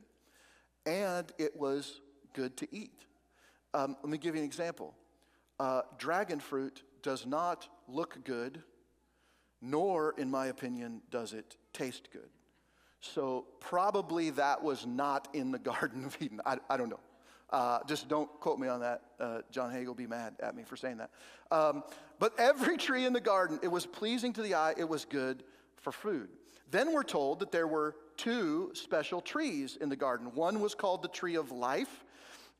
And 0.85 1.25
it 1.39 1.55
was 1.55 2.01
good 2.33 2.55
to 2.57 2.67
eat. 2.75 3.05
Um, 3.73 3.97
let 4.03 4.11
me 4.11 4.17
give 4.17 4.35
you 4.35 4.41
an 4.41 4.45
example 4.45 4.93
uh, 5.59 5.81
dragon 5.97 6.39
fruit 6.39 6.83
does 7.01 7.25
not 7.25 7.67
look 7.87 8.23
good, 8.23 8.63
nor, 9.61 10.13
in 10.17 10.29
my 10.29 10.47
opinion, 10.47 11.01
does 11.09 11.33
it 11.33 11.57
taste 11.73 12.09
good. 12.11 12.29
So, 12.99 13.45
probably 13.59 14.31
that 14.31 14.63
was 14.63 14.85
not 14.85 15.27
in 15.33 15.51
the 15.51 15.59
Garden 15.71 16.05
of 16.05 16.17
Eden. 16.19 16.41
I, 16.45 16.57
I 16.69 16.77
don't 16.77 16.89
know. 16.89 16.99
Uh, 17.51 17.79
just 17.87 18.07
don't 18.07 18.29
quote 18.39 18.59
me 18.59 18.67
on 18.67 18.79
that. 18.79 19.01
Uh, 19.19 19.41
John 19.51 19.71
Hagee 19.71 19.95
be 19.95 20.07
mad 20.07 20.33
at 20.41 20.55
me 20.55 20.63
for 20.63 20.75
saying 20.75 20.97
that. 20.97 21.11
Um, 21.51 21.83
but 22.19 22.33
every 22.39 22.75
tree 22.75 23.05
in 23.05 23.13
the 23.13 23.21
garden, 23.21 23.59
it 23.61 23.67
was 23.67 23.85
pleasing 23.85 24.33
to 24.33 24.41
the 24.41 24.55
eye, 24.55 24.73
it 24.77 24.89
was 24.89 25.05
good 25.05 25.43
for 25.77 25.91
food. 25.91 26.29
Then 26.71 26.91
we're 26.91 27.03
told 27.03 27.39
that 27.39 27.51
there 27.51 27.67
were 27.67 27.95
two 28.17 28.71
special 28.73 29.21
trees 29.21 29.77
in 29.79 29.89
the 29.89 29.95
garden. 29.95 30.33
One 30.33 30.59
was 30.59 30.73
called 30.73 31.03
the 31.03 31.07
tree 31.07 31.35
of 31.35 31.51
life, 31.51 32.03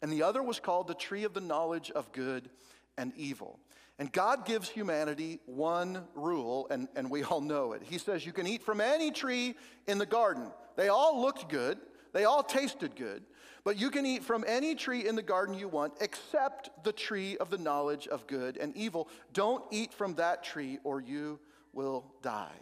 and 0.01 0.11
the 0.11 0.21
other 0.21 0.43
was 0.43 0.59
called 0.59 0.87
the 0.87 0.93
tree 0.93 1.23
of 1.23 1.33
the 1.33 1.41
knowledge 1.41 1.89
of 1.91 2.11
good 2.11 2.49
and 2.97 3.13
evil. 3.15 3.59
And 3.97 4.11
God 4.11 4.45
gives 4.45 4.67
humanity 4.67 5.39
one 5.45 6.03
rule, 6.15 6.67
and, 6.69 6.87
and 6.95 7.09
we 7.09 7.23
all 7.23 7.41
know 7.41 7.71
it. 7.71 7.81
He 7.83 7.97
says, 7.97 8.25
You 8.25 8.33
can 8.33 8.47
eat 8.47 8.63
from 8.63 8.81
any 8.81 9.11
tree 9.11 9.55
in 9.87 9.97
the 9.97 10.05
garden. 10.05 10.51
They 10.75 10.89
all 10.89 11.21
looked 11.21 11.49
good, 11.49 11.77
they 12.13 12.25
all 12.25 12.43
tasted 12.43 12.95
good, 12.95 13.23
but 13.63 13.77
you 13.77 13.89
can 13.89 14.05
eat 14.05 14.23
from 14.23 14.43
any 14.47 14.75
tree 14.75 15.07
in 15.07 15.15
the 15.15 15.21
garden 15.21 15.55
you 15.55 15.69
want 15.69 15.93
except 16.01 16.83
the 16.83 16.91
tree 16.91 17.37
of 17.37 17.49
the 17.49 17.57
knowledge 17.57 18.07
of 18.07 18.27
good 18.27 18.57
and 18.57 18.75
evil. 18.75 19.07
Don't 19.33 19.63
eat 19.71 19.93
from 19.93 20.15
that 20.15 20.43
tree, 20.43 20.79
or 20.83 20.99
you 20.99 21.39
will 21.73 22.05
die. 22.21 22.59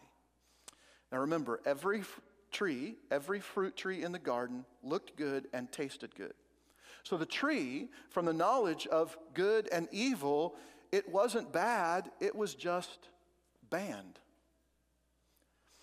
Now 1.12 1.20
remember, 1.20 1.62
every 1.66 2.04
tree, 2.52 2.96
every 3.12 3.40
fruit 3.40 3.76
tree 3.76 4.04
in 4.04 4.12
the 4.12 4.20
garden 4.20 4.66
looked 4.84 5.16
good 5.18 5.48
and 5.54 5.72
tasted 5.72 6.16
good. 6.16 6.34
So 7.04 7.18
the 7.18 7.26
tree, 7.26 7.90
from 8.10 8.26
the 8.26 8.34
knowledge 8.34 8.88
of 8.88 9.18
good 9.34 9.68
and 9.72 9.88
evil, 9.92 10.56
it 10.92 11.10
wasn't 11.10 11.52
bad, 11.52 12.10
it 12.20 12.36
was 12.36 12.56
just 12.56 13.10
banned. 13.70 14.20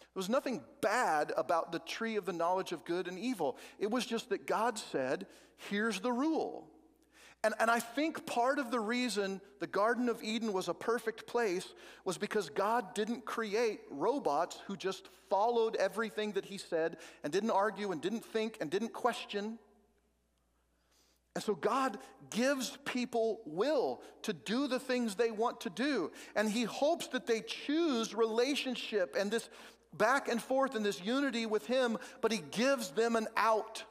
There 0.00 0.20
was 0.20 0.28
nothing 0.28 0.62
bad 0.80 1.32
about 1.36 1.72
the 1.72 1.78
tree 1.78 2.16
of 2.16 2.24
the 2.24 2.32
knowledge 2.32 2.72
of 2.72 2.84
good 2.84 3.06
and 3.06 3.18
evil. 3.18 3.58
It 3.78 3.90
was 3.90 4.06
just 4.06 4.30
that 4.30 4.46
God 4.46 4.78
said, 4.78 5.26
here's 5.56 6.00
the 6.00 6.12
rule. 6.12 6.66
And, 7.42 7.54
and 7.58 7.70
I 7.70 7.80
think 7.80 8.26
part 8.26 8.58
of 8.58 8.70
the 8.70 8.80
reason 8.80 9.40
the 9.60 9.66
Garden 9.66 10.08
of 10.08 10.22
Eden 10.22 10.52
was 10.52 10.68
a 10.68 10.74
perfect 10.74 11.26
place 11.26 11.72
was 12.04 12.18
because 12.18 12.50
God 12.50 12.94
didn't 12.94 13.24
create 13.24 13.80
robots 13.90 14.58
who 14.66 14.76
just 14.76 15.08
followed 15.30 15.76
everything 15.76 16.32
that 16.32 16.44
He 16.44 16.58
said 16.58 16.98
and 17.24 17.32
didn't 17.32 17.50
argue 17.50 17.92
and 17.92 18.00
didn't 18.00 18.24
think 18.24 18.58
and 18.60 18.70
didn't 18.70 18.92
question. 18.92 19.58
And 21.34 21.44
so 21.44 21.54
God 21.54 21.98
gives 22.30 22.76
people 22.84 23.40
will 23.46 24.02
to 24.22 24.32
do 24.32 24.66
the 24.66 24.80
things 24.80 25.14
they 25.14 25.30
want 25.30 25.60
to 25.62 25.70
do. 25.70 26.10
And 26.34 26.50
He 26.50 26.64
hopes 26.64 27.08
that 27.08 27.26
they 27.26 27.40
choose 27.40 28.14
relationship 28.14 29.16
and 29.18 29.30
this 29.30 29.48
back 29.92 30.28
and 30.28 30.42
forth 30.42 30.74
and 30.74 30.84
this 30.84 31.00
unity 31.02 31.46
with 31.46 31.66
Him, 31.66 31.98
but 32.20 32.32
He 32.32 32.42
gives 32.50 32.90
them 32.90 33.14
an 33.16 33.28
out. 33.36 33.84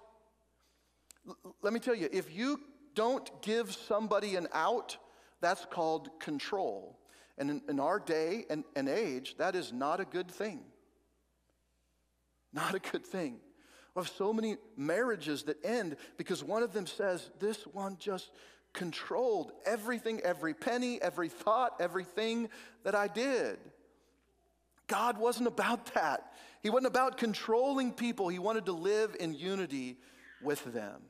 L- 1.27 1.55
let 1.61 1.73
me 1.73 1.79
tell 1.79 1.95
you, 1.95 2.09
if 2.11 2.35
you 2.35 2.59
don't 2.93 3.41
give 3.41 3.73
somebody 3.73 4.35
an 4.35 4.47
out, 4.53 4.97
that's 5.41 5.65
called 5.65 6.09
control. 6.19 6.99
And 7.37 7.49
in, 7.49 7.61
in 7.69 7.79
our 7.79 7.99
day 7.99 8.45
and, 8.49 8.65
and 8.75 8.89
age, 8.89 9.35
that 9.37 9.55
is 9.55 9.71
not 9.71 10.01
a 10.01 10.05
good 10.05 10.29
thing. 10.29 10.59
Not 12.51 12.75
a 12.75 12.79
good 12.79 13.05
thing 13.05 13.39
of 13.95 14.09
so 14.09 14.31
many 14.33 14.57
marriages 14.77 15.43
that 15.43 15.63
end 15.65 15.95
because 16.17 16.43
one 16.43 16.63
of 16.63 16.73
them 16.73 16.87
says, 16.87 17.29
This 17.39 17.63
one 17.63 17.97
just 17.99 18.31
controlled 18.73 19.51
everything, 19.65 20.21
every 20.21 20.53
penny, 20.53 21.01
every 21.01 21.29
thought, 21.29 21.75
everything 21.79 22.49
that 22.83 22.95
I 22.95 23.07
did. 23.07 23.57
God 24.87 25.17
wasn't 25.17 25.47
about 25.47 25.93
that. 25.93 26.33
He 26.61 26.69
wasn't 26.69 26.87
about 26.87 27.17
controlling 27.17 27.93
people, 27.93 28.27
He 28.27 28.39
wanted 28.39 28.65
to 28.65 28.73
live 28.73 29.15
in 29.19 29.33
unity 29.33 29.97
with 30.41 30.63
them. 30.73 31.01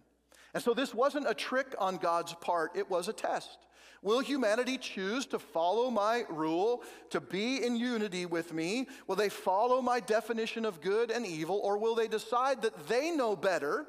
And 0.53 0.63
so 0.63 0.73
this 0.73 0.93
wasn't 0.93 1.29
a 1.29 1.33
trick 1.33 1.75
on 1.77 1.97
God's 1.97 2.33
part, 2.35 2.71
it 2.75 2.89
was 2.89 3.07
a 3.07 3.13
test. 3.13 3.57
Will 4.01 4.19
humanity 4.19 4.77
choose 4.77 5.25
to 5.27 5.39
follow 5.39 5.89
my 5.89 6.23
rule, 6.29 6.83
to 7.09 7.19
be 7.19 7.63
in 7.65 7.75
unity 7.75 8.25
with 8.25 8.53
me? 8.53 8.87
Will 9.07 9.15
they 9.15 9.29
follow 9.29 9.81
my 9.81 9.99
definition 9.99 10.63
of 10.63 10.81
good 10.81 11.11
and 11.11 11.25
evil, 11.25 11.59
or 11.63 11.77
will 11.77 11.95
they 11.95 12.07
decide 12.07 12.61
that 12.61 12.87
they 12.87 13.11
know 13.11 13.35
better 13.35 13.87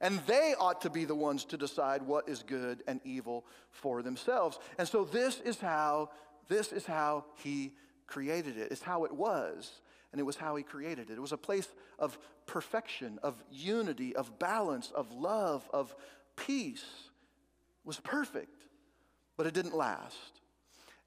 and 0.00 0.18
they 0.26 0.54
ought 0.58 0.80
to 0.80 0.90
be 0.90 1.04
the 1.04 1.14
ones 1.14 1.44
to 1.44 1.56
decide 1.56 2.02
what 2.02 2.28
is 2.28 2.42
good 2.42 2.82
and 2.88 3.00
evil 3.04 3.44
for 3.70 4.02
themselves? 4.02 4.58
And 4.78 4.88
so 4.88 5.04
this 5.04 5.40
is 5.40 5.60
how 5.60 6.10
this 6.48 6.72
is 6.72 6.84
how 6.84 7.24
he 7.36 7.72
created 8.08 8.58
it. 8.58 8.72
It's 8.72 8.82
how 8.82 9.04
it 9.04 9.12
was, 9.12 9.80
and 10.10 10.20
it 10.20 10.24
was 10.24 10.36
how 10.36 10.56
he 10.56 10.64
created 10.64 11.08
it. 11.08 11.14
It 11.14 11.20
was 11.22 11.32
a 11.32 11.38
place 11.38 11.68
of 12.00 12.18
perfection, 12.46 13.20
of 13.22 13.42
unity, 13.50 14.14
of 14.16 14.40
balance, 14.40 14.90
of 14.90 15.12
love, 15.12 15.70
of 15.72 15.94
peace. 16.34 16.84
It 17.84 17.86
was 17.86 18.00
perfect 18.00 18.61
but 19.42 19.48
it 19.48 19.54
didn't 19.54 19.76
last. 19.76 20.40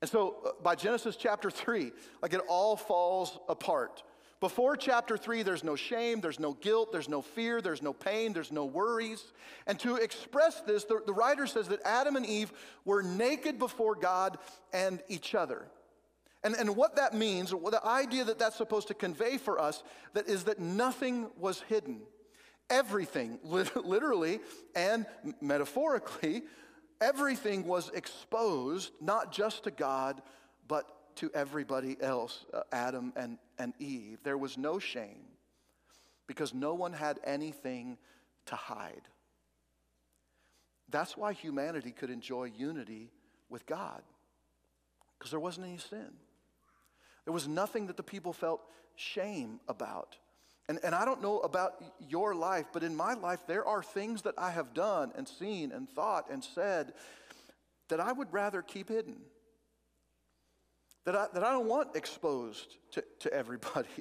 And 0.02 0.10
so 0.10 0.36
uh, 0.46 0.50
by 0.62 0.76
Genesis 0.76 1.16
chapter 1.16 1.50
3, 1.50 1.94
like 2.22 2.34
it 2.34 2.42
all 2.50 2.76
falls 2.76 3.40
apart. 3.48 4.04
Before 4.42 4.76
chapter 4.76 5.16
3, 5.16 5.42
there's 5.44 5.64
no 5.64 5.78
shame, 5.78 6.20
there's 6.20 6.38
no 6.38 6.52
guilt, 6.52 6.92
there's 6.92 7.08
no 7.08 7.22
fear, 7.22 7.62
there's 7.62 7.82
no 7.82 7.94
pain, 7.94 8.34
there's 8.34 8.52
no 8.52 8.66
worries. 8.66 9.24
And 9.68 9.80
to 9.80 9.96
express 9.96 10.60
this, 10.60 10.84
the, 10.84 11.00
the 11.08 11.14
writer 11.14 11.48
says 11.48 11.70
that 11.70 11.80
Adam 11.86 12.18
and 12.18 12.26
Eve 12.26 12.52
were 12.84 13.02
naked 13.02 13.58
before 13.58 13.96
God 13.96 14.38
and 14.74 15.02
each 15.08 15.34
other. 15.34 15.68
And, 16.44 16.56
and 16.56 16.76
what 16.76 16.98
that 16.98 17.14
means, 17.14 17.52
the 17.52 17.80
idea 17.86 18.26
that 18.26 18.38
that's 18.38 18.58
supposed 18.58 18.90
to 18.90 18.96
convey 18.96 19.38
for 19.38 19.62
us, 19.62 19.82
that 20.12 20.28
is 20.28 20.44
that 20.44 20.60
nothing 20.60 21.30
was 21.40 21.62
hidden. 21.70 22.02
Everything, 22.70 23.40
literally 23.46 24.42
and 24.76 25.06
metaphorically, 25.40 26.44
everything 27.02 27.66
was 27.66 27.90
exposed, 27.94 28.92
not 29.02 29.32
just 29.32 29.64
to 29.64 29.72
God, 29.72 30.22
but 30.68 30.86
to 31.18 31.32
everybody 31.34 31.98
else, 32.02 32.46
uh, 32.54 32.62
Adam 32.72 33.14
and, 33.16 33.38
and 33.58 33.74
Eve. 33.80 34.20
There 34.24 34.38
was 34.38 34.58
no 34.58 34.80
shame 34.80 35.26
because 36.28 36.54
no 36.54 36.74
one 36.74 36.94
had 36.94 37.20
anything 37.24 37.98
to 38.48 38.56
hide. 38.56 39.08
That's 40.90 41.18
why 41.18 41.34
humanity 41.34 41.92
could 41.92 42.10
enjoy 42.10 42.52
unity 42.58 43.12
with 43.50 43.66
God, 43.66 44.02
because 45.18 45.32
there 45.32 45.40
wasn't 45.40 45.68
any 45.68 45.78
sin. 45.78 46.12
There 47.26 47.34
was 47.34 47.48
nothing 47.48 47.88
that 47.88 47.98
the 47.98 48.04
people 48.04 48.34
felt 48.34 48.62
shame 48.96 49.60
about. 49.68 50.16
And, 50.68 50.80
and 50.84 50.96
I 50.96 51.06
don't 51.06 51.22
know 51.22 51.40
about 51.40 51.84
your 52.10 52.34
life, 52.34 52.66
but 52.74 52.84
in 52.84 52.96
my 52.96 53.14
life, 53.14 53.40
there 53.48 53.66
are 53.66 53.84
things 53.84 54.24
that 54.24 54.34
I 54.38 54.50
have 54.50 54.74
done 54.74 55.12
and 55.16 55.28
seen 55.28 55.72
and 55.72 55.88
thought 55.88 56.30
and 56.32 56.44
said 56.44 56.94
that 57.90 58.00
I 58.00 58.12
would 58.12 58.34
rather 58.34 58.62
keep 58.64 58.90
hidden, 58.90 59.18
that 61.06 61.16
I, 61.16 61.28
that 61.34 61.44
I 61.44 61.52
don't 61.52 61.68
want 61.68 61.96
exposed 61.96 62.78
to, 62.92 63.04
to 63.20 63.34
everybody. 63.34 63.88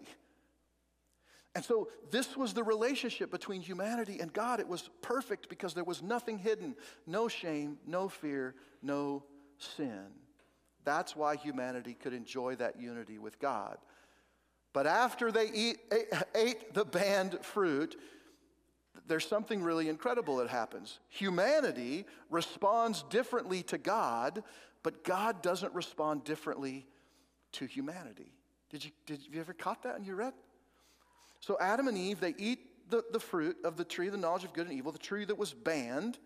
And 1.56 1.64
so, 1.64 1.88
this 2.10 2.36
was 2.36 2.52
the 2.52 2.64
relationship 2.64 3.30
between 3.30 3.60
humanity 3.60 4.18
and 4.18 4.32
God. 4.32 4.58
It 4.58 4.66
was 4.66 4.90
perfect 5.02 5.48
because 5.48 5.72
there 5.72 5.84
was 5.84 6.02
nothing 6.02 6.36
hidden 6.36 6.74
no 7.06 7.28
shame, 7.28 7.78
no 7.86 8.08
fear, 8.08 8.56
no 8.82 9.22
sin. 9.58 10.06
That's 10.84 11.14
why 11.14 11.36
humanity 11.36 11.94
could 11.94 12.12
enjoy 12.12 12.56
that 12.56 12.80
unity 12.80 13.18
with 13.18 13.38
God. 13.38 13.78
But 14.74 14.86
after 14.86 15.32
they 15.32 15.50
eat, 15.50 15.78
ate 16.34 16.74
the 16.74 16.84
banned 16.84 17.38
fruit, 17.42 17.96
there's 19.06 19.26
something 19.26 19.62
really 19.62 19.88
incredible 19.88 20.36
that 20.38 20.48
happens. 20.48 20.98
Humanity 21.08 22.04
responds 22.28 23.04
differently 23.04 23.62
to 23.62 23.78
God, 23.78 24.42
but 24.82 25.04
God 25.04 25.42
doesn't 25.42 25.72
respond 25.72 26.24
differently 26.24 26.86
to 27.52 27.66
humanity. 27.66 28.32
Did 28.68 28.84
you, 28.84 28.90
did 29.06 29.20
you 29.30 29.40
ever 29.40 29.52
caught 29.52 29.84
that 29.84 29.96
in 29.96 30.04
your 30.04 30.16
read? 30.16 30.34
So 31.38 31.56
Adam 31.60 31.86
and 31.86 31.96
Eve, 31.96 32.18
they 32.18 32.34
eat 32.36 32.90
the, 32.90 33.04
the 33.12 33.20
fruit 33.20 33.56
of 33.64 33.76
the 33.76 33.84
tree 33.84 34.06
of 34.06 34.12
the 34.12 34.18
knowledge 34.18 34.44
of 34.44 34.52
good 34.52 34.66
and 34.66 34.76
evil, 34.76 34.90
the 34.90 34.98
tree 34.98 35.24
that 35.24 35.38
was 35.38 35.52
banned. 35.52 36.18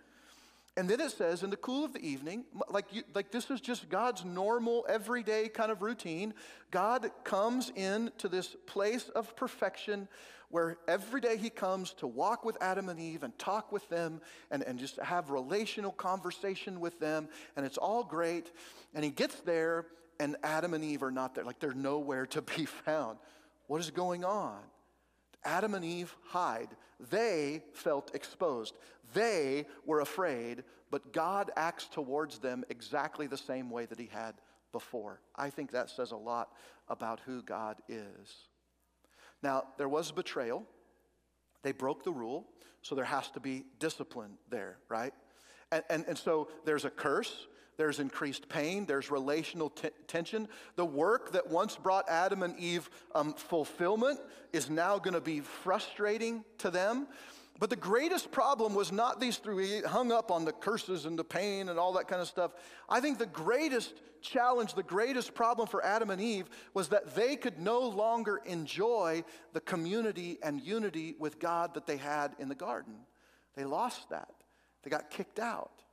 And 0.78 0.88
then 0.88 1.00
it 1.00 1.10
says, 1.10 1.42
in 1.42 1.50
the 1.50 1.56
cool 1.56 1.84
of 1.84 1.92
the 1.92 2.06
evening, 2.06 2.44
like, 2.70 2.84
you, 2.92 3.02
like 3.12 3.32
this 3.32 3.50
is 3.50 3.60
just 3.60 3.88
God's 3.88 4.24
normal, 4.24 4.86
everyday 4.88 5.48
kind 5.48 5.72
of 5.72 5.82
routine. 5.82 6.34
God 6.70 7.10
comes 7.24 7.70
into 7.74 8.28
this 8.28 8.54
place 8.64 9.08
of 9.08 9.34
perfection 9.34 10.06
where 10.50 10.78
every 10.86 11.20
day 11.20 11.36
he 11.36 11.50
comes 11.50 11.94
to 11.94 12.06
walk 12.06 12.44
with 12.44 12.56
Adam 12.60 12.88
and 12.88 13.00
Eve 13.00 13.24
and 13.24 13.36
talk 13.40 13.72
with 13.72 13.88
them 13.88 14.20
and, 14.52 14.62
and 14.62 14.78
just 14.78 14.98
have 14.98 15.30
relational 15.30 15.90
conversation 15.90 16.78
with 16.78 17.00
them. 17.00 17.28
And 17.56 17.66
it's 17.66 17.76
all 17.76 18.04
great. 18.04 18.52
And 18.94 19.04
he 19.04 19.10
gets 19.10 19.40
there, 19.40 19.86
and 20.20 20.36
Adam 20.44 20.74
and 20.74 20.84
Eve 20.84 21.02
are 21.02 21.10
not 21.10 21.34
there. 21.34 21.42
Like 21.42 21.58
they're 21.58 21.72
nowhere 21.72 22.26
to 22.26 22.40
be 22.40 22.64
found. 22.84 23.18
What 23.66 23.80
is 23.80 23.90
going 23.90 24.24
on? 24.24 24.60
Adam 25.48 25.74
and 25.74 25.84
Eve 25.84 26.14
hide. 26.24 26.68
They 27.10 27.62
felt 27.72 28.14
exposed. 28.14 28.76
They 29.14 29.64
were 29.86 30.00
afraid, 30.00 30.62
but 30.90 31.12
God 31.12 31.50
acts 31.56 31.88
towards 31.88 32.38
them 32.38 32.64
exactly 32.68 33.26
the 33.26 33.36
same 33.38 33.70
way 33.70 33.86
that 33.86 33.98
He 33.98 34.10
had 34.12 34.34
before. 34.72 35.20
I 35.34 35.48
think 35.48 35.70
that 35.70 35.88
says 35.88 36.10
a 36.10 36.16
lot 36.16 36.52
about 36.88 37.20
who 37.24 37.42
God 37.42 37.78
is. 37.88 38.48
Now, 39.42 39.64
there 39.78 39.88
was 39.88 40.12
betrayal. 40.12 40.64
They 41.62 41.72
broke 41.72 42.04
the 42.04 42.12
rule, 42.12 42.46
so 42.82 42.94
there 42.94 43.04
has 43.06 43.30
to 43.30 43.40
be 43.40 43.64
discipline 43.78 44.36
there, 44.50 44.76
right? 44.90 45.14
And, 45.72 45.82
and, 45.88 46.04
and 46.08 46.18
so 46.18 46.48
there's 46.66 46.84
a 46.84 46.90
curse, 46.90 47.46
there's 47.78 48.00
increased 48.00 48.48
pain, 48.48 48.84
there's 48.84 49.10
relational 49.10 49.70
t- 49.70 49.88
tension. 50.08 50.48
The 50.74 50.84
work 50.84 51.32
that 51.32 51.48
once 51.48 51.76
brought 51.76 52.08
Adam 52.08 52.42
and 52.42 52.58
Eve 52.58 52.90
um, 53.14 53.32
fulfillment 53.32 54.18
is 54.52 54.68
now 54.68 54.98
going 54.98 55.14
to 55.14 55.20
be 55.20 55.40
frustrating 55.40 56.44
to 56.58 56.70
them. 56.70 57.06
But 57.60 57.70
the 57.70 57.76
greatest 57.76 58.30
problem 58.32 58.74
was 58.74 58.90
not 58.90 59.20
these 59.20 59.38
three 59.38 59.80
hung 59.82 60.10
up 60.10 60.30
on 60.30 60.44
the 60.44 60.52
curses 60.52 61.06
and 61.06 61.16
the 61.16 61.24
pain 61.24 61.68
and 61.68 61.78
all 61.78 61.92
that 61.94 62.08
kind 62.08 62.20
of 62.20 62.26
stuff. 62.26 62.52
I 62.88 63.00
think 63.00 63.18
the 63.18 63.26
greatest 63.26 63.94
challenge, 64.22 64.74
the 64.74 64.82
greatest 64.82 65.34
problem 65.34 65.68
for 65.68 65.84
Adam 65.84 66.10
and 66.10 66.20
Eve 66.20 66.48
was 66.74 66.88
that 66.88 67.14
they 67.14 67.36
could 67.36 67.60
no 67.60 67.80
longer 67.80 68.40
enjoy 68.44 69.22
the 69.52 69.60
community 69.60 70.38
and 70.42 70.60
unity 70.60 71.14
with 71.18 71.38
God 71.38 71.74
that 71.74 71.86
they 71.86 71.96
had 71.96 72.34
in 72.40 72.48
the 72.48 72.54
garden. 72.56 72.94
They 73.54 73.64
lost 73.64 74.10
that, 74.10 74.34
they 74.82 74.90
got 74.90 75.10
kicked 75.10 75.38
out. 75.38 75.84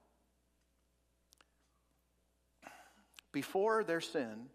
Before 3.35 3.83
their 3.83 3.99
sin, 3.99 4.47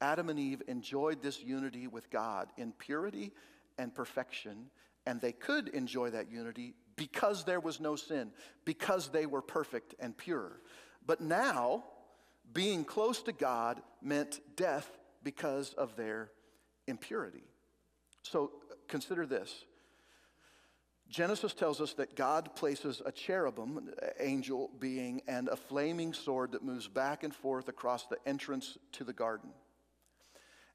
Adam 0.00 0.28
and 0.28 0.36
Eve 0.36 0.60
enjoyed 0.66 1.22
this 1.22 1.40
unity 1.40 1.86
with 1.86 2.10
God 2.10 2.48
in 2.56 2.72
purity 2.72 3.30
and 3.78 3.94
perfection, 3.94 4.70
and 5.06 5.20
they 5.20 5.30
could 5.30 5.68
enjoy 5.68 6.10
that 6.10 6.28
unity 6.28 6.74
because 6.96 7.44
there 7.44 7.60
was 7.60 7.78
no 7.78 7.94
sin, 7.94 8.32
because 8.64 9.10
they 9.10 9.24
were 9.24 9.40
perfect 9.40 9.94
and 10.00 10.18
pure. 10.18 10.60
But 11.06 11.20
now, 11.20 11.84
being 12.52 12.84
close 12.84 13.22
to 13.22 13.32
God 13.32 13.80
meant 14.02 14.40
death 14.56 14.90
because 15.22 15.72
of 15.74 15.94
their 15.94 16.32
impurity. 16.88 17.44
So 18.22 18.50
consider 18.88 19.26
this. 19.26 19.64
Genesis 21.12 21.52
tells 21.52 21.82
us 21.82 21.92
that 21.94 22.16
God 22.16 22.56
places 22.56 23.02
a 23.04 23.12
cherubim, 23.12 23.90
angel 24.18 24.70
being, 24.80 25.20
and 25.28 25.46
a 25.48 25.56
flaming 25.56 26.14
sword 26.14 26.52
that 26.52 26.64
moves 26.64 26.88
back 26.88 27.22
and 27.22 27.34
forth 27.34 27.68
across 27.68 28.06
the 28.06 28.16
entrance 28.24 28.78
to 28.92 29.04
the 29.04 29.12
garden. 29.12 29.50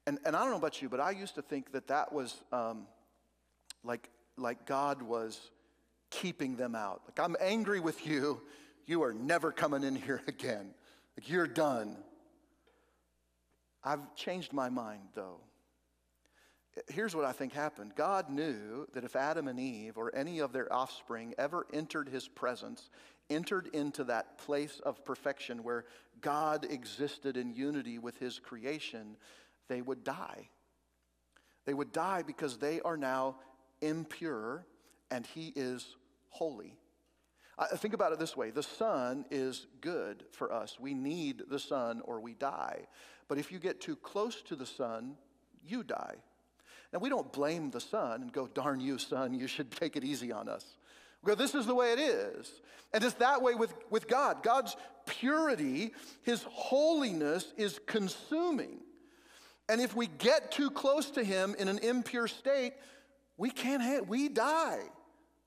And, 0.06 0.20
and 0.24 0.36
I 0.36 0.42
don't 0.42 0.50
know 0.50 0.56
about 0.56 0.80
you, 0.80 0.88
but 0.88 1.00
I 1.00 1.10
used 1.10 1.34
to 1.34 1.42
think 1.42 1.72
that 1.72 1.88
that 1.88 2.12
was 2.12 2.36
um, 2.52 2.86
like, 3.82 4.10
like 4.36 4.64
God 4.64 5.02
was 5.02 5.50
keeping 6.10 6.54
them 6.54 6.76
out. 6.76 7.02
Like, 7.06 7.18
I'm 7.18 7.34
angry 7.40 7.80
with 7.80 8.06
you. 8.06 8.40
You 8.86 9.02
are 9.02 9.12
never 9.12 9.50
coming 9.50 9.82
in 9.82 9.96
here 9.96 10.22
again. 10.28 10.70
Like, 11.16 11.28
you're 11.28 11.48
done. 11.48 11.96
I've 13.82 14.14
changed 14.14 14.52
my 14.52 14.68
mind, 14.68 15.02
though. 15.16 15.40
Here's 16.88 17.14
what 17.14 17.24
I 17.24 17.32
think 17.32 17.52
happened 17.52 17.94
God 17.96 18.30
knew 18.30 18.86
that 18.92 19.04
if 19.04 19.16
Adam 19.16 19.48
and 19.48 19.58
Eve 19.58 19.96
or 19.96 20.14
any 20.14 20.38
of 20.38 20.52
their 20.52 20.72
offspring 20.72 21.34
ever 21.38 21.66
entered 21.72 22.08
his 22.08 22.28
presence, 22.28 22.90
entered 23.30 23.68
into 23.72 24.04
that 24.04 24.38
place 24.38 24.80
of 24.84 25.04
perfection 25.04 25.62
where 25.62 25.84
God 26.20 26.66
existed 26.68 27.36
in 27.36 27.54
unity 27.54 27.98
with 27.98 28.18
his 28.18 28.38
creation, 28.38 29.16
they 29.68 29.82
would 29.82 30.04
die. 30.04 30.48
They 31.66 31.74
would 31.74 31.92
die 31.92 32.22
because 32.22 32.58
they 32.58 32.80
are 32.80 32.96
now 32.96 33.36
impure 33.80 34.66
and 35.10 35.26
he 35.26 35.52
is 35.54 35.96
holy. 36.30 36.74
I 37.58 37.76
think 37.76 37.92
about 37.92 38.12
it 38.12 38.20
this 38.20 38.36
way 38.36 38.50
the 38.50 38.62
sun 38.62 39.24
is 39.30 39.66
good 39.80 40.24
for 40.30 40.52
us. 40.52 40.78
We 40.78 40.94
need 40.94 41.42
the 41.50 41.58
sun 41.58 42.02
or 42.04 42.20
we 42.20 42.34
die. 42.34 42.86
But 43.26 43.38
if 43.38 43.50
you 43.52 43.58
get 43.58 43.80
too 43.80 43.96
close 43.96 44.40
to 44.42 44.56
the 44.56 44.66
sun, 44.66 45.16
you 45.66 45.82
die. 45.82 46.16
Now, 46.92 47.00
we 47.00 47.08
don't 47.08 47.30
blame 47.32 47.70
the 47.70 47.80
sun 47.80 48.22
and 48.22 48.32
go, 48.32 48.46
darn 48.46 48.80
you, 48.80 48.98
sun, 48.98 49.34
you 49.34 49.46
should 49.46 49.70
take 49.70 49.96
it 49.96 50.04
easy 50.04 50.32
on 50.32 50.48
us. 50.48 50.64
We 51.22 51.28
go, 51.28 51.34
this 51.34 51.54
is 51.54 51.66
the 51.66 51.74
way 51.74 51.92
it 51.92 51.98
is. 51.98 52.50
And 52.94 53.04
it's 53.04 53.14
that 53.14 53.42
way 53.42 53.54
with, 53.54 53.74
with 53.90 54.08
God. 54.08 54.42
God's 54.42 54.74
purity, 55.06 55.92
his 56.22 56.44
holiness 56.48 57.52
is 57.56 57.78
consuming. 57.86 58.78
And 59.68 59.80
if 59.80 59.94
we 59.94 60.06
get 60.06 60.50
too 60.50 60.70
close 60.70 61.10
to 61.10 61.22
him 61.22 61.54
in 61.58 61.68
an 61.68 61.78
impure 61.78 62.28
state, 62.28 62.72
we 63.36 63.50
can't, 63.50 64.08
we 64.08 64.28
die. 64.28 64.80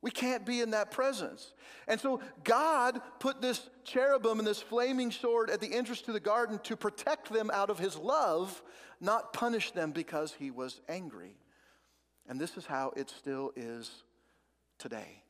We 0.02 0.12
can't 0.12 0.46
be 0.46 0.62
in 0.62 0.72
that 0.72 0.92
presence. 0.92 1.54
And 1.88 2.00
so 2.00 2.22
God 2.44 3.02
put 3.20 3.42
this 3.42 3.70
cherubim 3.84 4.40
and 4.40 4.48
this 4.48 4.62
flaming 4.62 5.12
sword 5.12 5.50
at 5.50 5.62
the 5.62 5.74
entrance 5.74 6.02
to 6.04 6.12
the 6.12 6.20
garden 6.20 6.60
to 6.64 6.76
protect 6.76 7.32
them 7.32 7.52
out 7.54 7.70
of 7.70 7.78
his 7.78 7.96
love, 7.96 8.64
not 9.00 9.32
punish 9.32 9.72
them 9.72 9.92
because 9.92 10.34
he 10.34 10.50
was 10.50 10.82
angry. 10.90 11.36
And 12.28 12.40
this 12.40 12.58
is 12.58 12.66
how 12.66 12.94
it 12.96 13.10
still 13.10 13.52
is 13.56 13.92
today. 14.80 15.24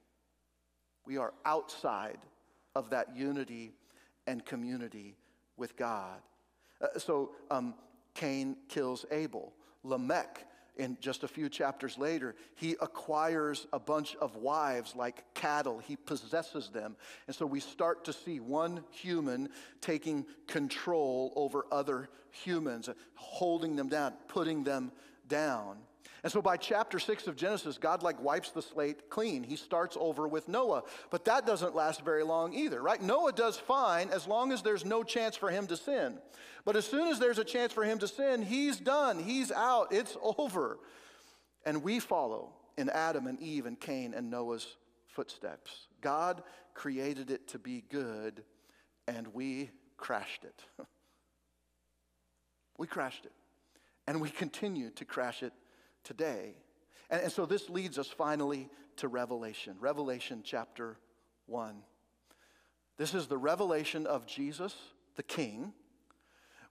We 1.05 1.17
are 1.17 1.33
outside 1.45 2.19
of 2.75 2.91
that 2.91 3.15
unity 3.15 3.73
and 4.27 4.45
community 4.45 5.17
with 5.57 5.75
God. 5.75 6.21
Uh, 6.79 6.97
so 6.97 7.31
um, 7.49 7.73
Cain 8.13 8.55
kills 8.69 9.05
Abel. 9.11 9.51
Lamech 9.83 10.45
in 10.77 10.97
just 11.01 11.23
a 11.23 11.27
few 11.27 11.49
chapters 11.49 11.97
later, 11.97 12.35
he 12.55 12.75
acquires 12.81 13.67
a 13.73 13.79
bunch 13.79 14.15
of 14.15 14.35
wives 14.35 14.95
like 14.95 15.23
cattle. 15.33 15.79
He 15.79 15.95
possesses 15.95 16.69
them. 16.69 16.95
And 17.27 17.35
so 17.35 17.45
we 17.45 17.59
start 17.59 18.05
to 18.05 18.13
see 18.13 18.39
one 18.39 18.83
human 18.89 19.49
taking 19.81 20.25
control 20.47 21.33
over 21.35 21.65
other 21.71 22.09
humans, 22.31 22.89
holding 23.15 23.75
them 23.75 23.89
down, 23.89 24.13
putting 24.27 24.63
them 24.63 24.91
down. 25.27 25.77
And 26.23 26.31
so 26.31 26.41
by 26.41 26.57
chapter 26.57 26.99
six 26.99 27.25
of 27.25 27.35
Genesis, 27.35 27.79
God 27.79 28.03
like 28.03 28.21
wipes 28.21 28.51
the 28.51 28.61
slate 28.61 29.09
clean. 29.09 29.43
He 29.43 29.55
starts 29.55 29.97
over 29.99 30.27
with 30.27 30.47
Noah. 30.47 30.83
But 31.09 31.25
that 31.25 31.47
doesn't 31.47 31.73
last 31.73 32.05
very 32.05 32.23
long 32.23 32.53
either, 32.53 32.81
right? 32.81 33.01
Noah 33.01 33.31
does 33.31 33.57
fine 33.57 34.09
as 34.09 34.27
long 34.27 34.51
as 34.51 34.61
there's 34.61 34.85
no 34.85 35.03
chance 35.03 35.35
for 35.35 35.49
him 35.49 35.65
to 35.67 35.75
sin. 35.75 36.19
But 36.63 36.75
as 36.75 36.85
soon 36.85 37.07
as 37.07 37.17
there's 37.17 37.39
a 37.39 37.43
chance 37.43 37.73
for 37.73 37.83
him 37.83 37.97
to 37.99 38.07
sin, 38.07 38.43
he's 38.43 38.77
done. 38.77 39.17
He's 39.17 39.51
out. 39.51 39.91
It's 39.91 40.15
over. 40.37 40.77
And 41.65 41.81
we 41.81 41.99
follow 41.99 42.53
in 42.77 42.89
Adam 42.89 43.25
and 43.25 43.39
Eve 43.39 43.65
and 43.65 43.79
Cain 43.79 44.13
and 44.13 44.29
Noah's 44.29 44.77
footsteps. 45.07 45.87
God 46.01 46.43
created 46.75 47.31
it 47.31 47.47
to 47.49 47.59
be 47.59 47.83
good, 47.89 48.43
and 49.07 49.27
we 49.33 49.71
crashed 49.97 50.43
it. 50.43 50.63
we 52.77 52.85
crashed 52.85 53.25
it. 53.25 53.33
And 54.07 54.21
we 54.21 54.29
continue 54.29 54.89
to 54.91 55.05
crash 55.05 55.43
it 55.43 55.53
today. 56.03 56.55
And, 57.09 57.21
and 57.23 57.31
so 57.31 57.45
this 57.45 57.69
leads 57.69 57.97
us 57.97 58.07
finally 58.07 58.69
to 58.97 59.07
Revelation, 59.07 59.75
Revelation 59.79 60.41
chapter 60.43 60.97
1. 61.47 61.81
This 62.97 63.13
is 63.13 63.27
the 63.27 63.37
revelation 63.37 64.05
of 64.05 64.25
Jesus, 64.27 64.75
the 65.15 65.23
King 65.23 65.73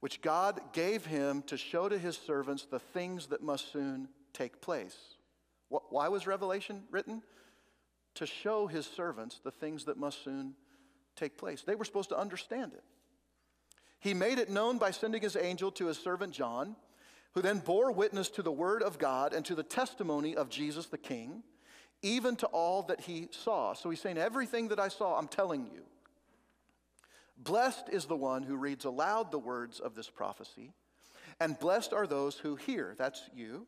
which 0.01 0.23
God 0.23 0.61
gave 0.73 1.07
him 1.07 1.43
to 1.43 1.57
show 1.57 1.89
to 1.89 1.99
his 1.99 2.17
servants 2.17 2.65
the 2.65 2.79
things 2.79 3.29
that 3.29 3.43
must 3.43 3.71
soon 3.71 4.09
take 4.33 4.61
place. 4.61 4.97
Why 5.69 6.09
was 6.09 6.27
Revelation 6.27 6.83
written? 6.91 7.23
To 8.17 8.27
show 8.27 8.67
his 8.67 8.87
servants 8.87 9.41
the 9.45 9.51
things 9.51 9.85
that 9.85 9.99
must 9.99 10.25
soon 10.25 10.55
take 11.15 11.39
place. 11.39 11.63
They 11.63 11.75
were 11.75 11.85
supposed 11.85 12.09
to 12.09 12.19
understand 12.19 12.73
it. 12.73 12.83
He 14.01 14.15
made 14.15 14.39
it 14.39 14.51
known 14.51 14.79
by 14.79 14.91
sending 14.91 15.21
his 15.21 15.37
angel 15.37 15.71
to 15.73 15.87
his 15.87 15.99
servant 15.99 16.33
John, 16.33 16.75
who 17.35 17.43
then 17.43 17.59
bore 17.59 17.93
witness 17.93 18.29
to 18.31 18.43
the 18.43 18.53
word 18.53 18.83
of 18.83 18.99
God 18.99 19.33
and 19.33 19.45
to 19.45 19.55
the 19.55 19.63
testimony 19.63 20.37
of 20.37 20.49
Jesus 20.49 20.87
the 20.87 20.99
King, 20.99 21.43
even 22.03 22.37
to 22.37 22.47
all 22.47 22.83
that 22.85 23.03
he 23.03 23.29
saw. 23.31 23.73
So 23.73 23.91
he's 23.91 24.01
saying, 24.01 24.19
Everything 24.19 24.69
that 24.69 24.81
I 24.81 24.89
saw, 24.89 25.17
I'm 25.17 25.29
telling 25.29 25.67
you. 25.67 25.83
Blessed 27.37 27.89
is 27.91 28.05
the 28.05 28.17
one 28.17 28.43
who 28.43 28.57
reads 28.57 28.85
aloud 28.85 29.31
the 29.31 29.39
words 29.39 29.81
of 29.81 29.95
this 29.95 30.11
prophecy, 30.11 30.73
and 31.41 31.59
blessed 31.59 31.93
are 31.93 32.07
those 32.07 32.37
who 32.37 32.57
hear, 32.57 32.95
that's 32.99 33.31
you, 33.35 33.67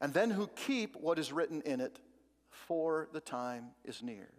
and 0.00 0.14
then 0.14 0.30
who 0.30 0.46
keep 0.56 0.96
what 0.96 1.18
is 1.18 1.32
written 1.32 1.60
in 1.62 1.80
it, 1.80 1.98
for 2.50 3.08
the 3.12 3.20
time 3.20 3.66
is 3.84 4.02
near. 4.02 4.30